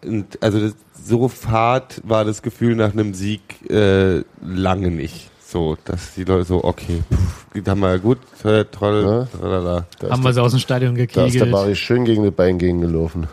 [0.05, 5.29] ein also das, so fad war das Gefühl nach einem Sieg äh, lange nicht.
[5.47, 9.85] So, dass die Leute so, okay, pff, haben wir gut, toll, toll, Ja.
[10.09, 11.45] Haben wir der, sie aus dem Stadion da ist der.
[11.45, 13.27] Bari schön gegen das Bein gegengelaufen.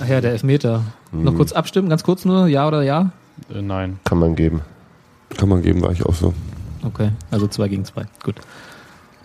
[0.00, 0.84] Ach ja, der Elfmeter.
[1.10, 3.10] Noch kurz abstimmen, ganz kurz nur, ja oder ja?
[3.52, 3.98] Äh, nein.
[4.04, 4.62] Kann man geben.
[5.36, 6.32] Kann man geben, war ich auch so.
[6.84, 8.06] Okay, also zwei gegen zwei.
[8.22, 8.36] Gut.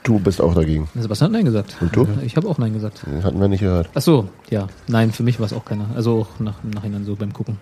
[0.04, 0.90] Du bist auch dagegen.
[0.96, 1.78] Sebastian hat Nein gesagt.
[1.80, 2.08] Und du?
[2.26, 3.04] Ich habe auch Nein gesagt.
[3.24, 3.90] Hatten wir nicht gehört.
[3.94, 4.68] Ach so, ja.
[4.88, 5.86] Nein, für mich war es auch keiner.
[5.96, 7.58] Also auch nach, im Nachhinein so beim Gucken.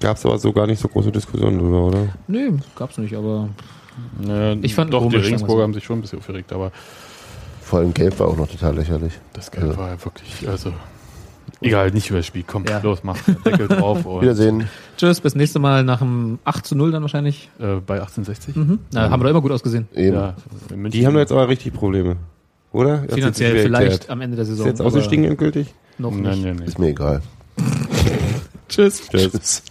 [0.00, 2.08] Gab es aber so gar nicht so große Diskussionen drüber, oder?
[2.26, 3.48] Nee, gab's nicht, aber
[4.20, 6.70] Naja, Ich fand doch, die komisch, wir Regensburger haben sich schon ein bisschen aufgeregt, aber
[7.62, 9.12] Vor allem Gelb war auch noch total lächerlich.
[9.32, 9.76] das Gelb Ja.
[9.76, 10.72] war ja wirklich, also
[11.60, 12.44] egal, nicht über das Spiel.
[12.46, 12.80] Komm, Ja.
[12.80, 14.68] los, mach Deckel drauf und Wiedersehen.
[14.96, 17.48] tschüss, bis nächste Mal nach dem 8 zu 0 dann wahrscheinlich.
[17.58, 18.56] äh, bei 1860.
[18.56, 18.78] Mhm.
[18.92, 19.88] Na, haben wir doch immer gut ausgesehen.
[19.94, 20.14] Eben.
[20.16, 20.34] Ja.
[20.70, 22.16] Die haben jetzt aber richtig Probleme.
[22.72, 23.04] Oder?
[23.08, 24.10] Finanziell vielleicht erklärt.
[24.10, 24.66] am Ende der Ist Saison.
[24.66, 25.74] jetzt aber ausgestiegen endgültig?
[25.96, 26.42] Noch Nein, nicht.
[26.44, 26.66] nein, nein.
[26.68, 27.22] Ist mir egal.
[28.68, 29.08] Tschüss.
[29.08, 29.62] Tschüss.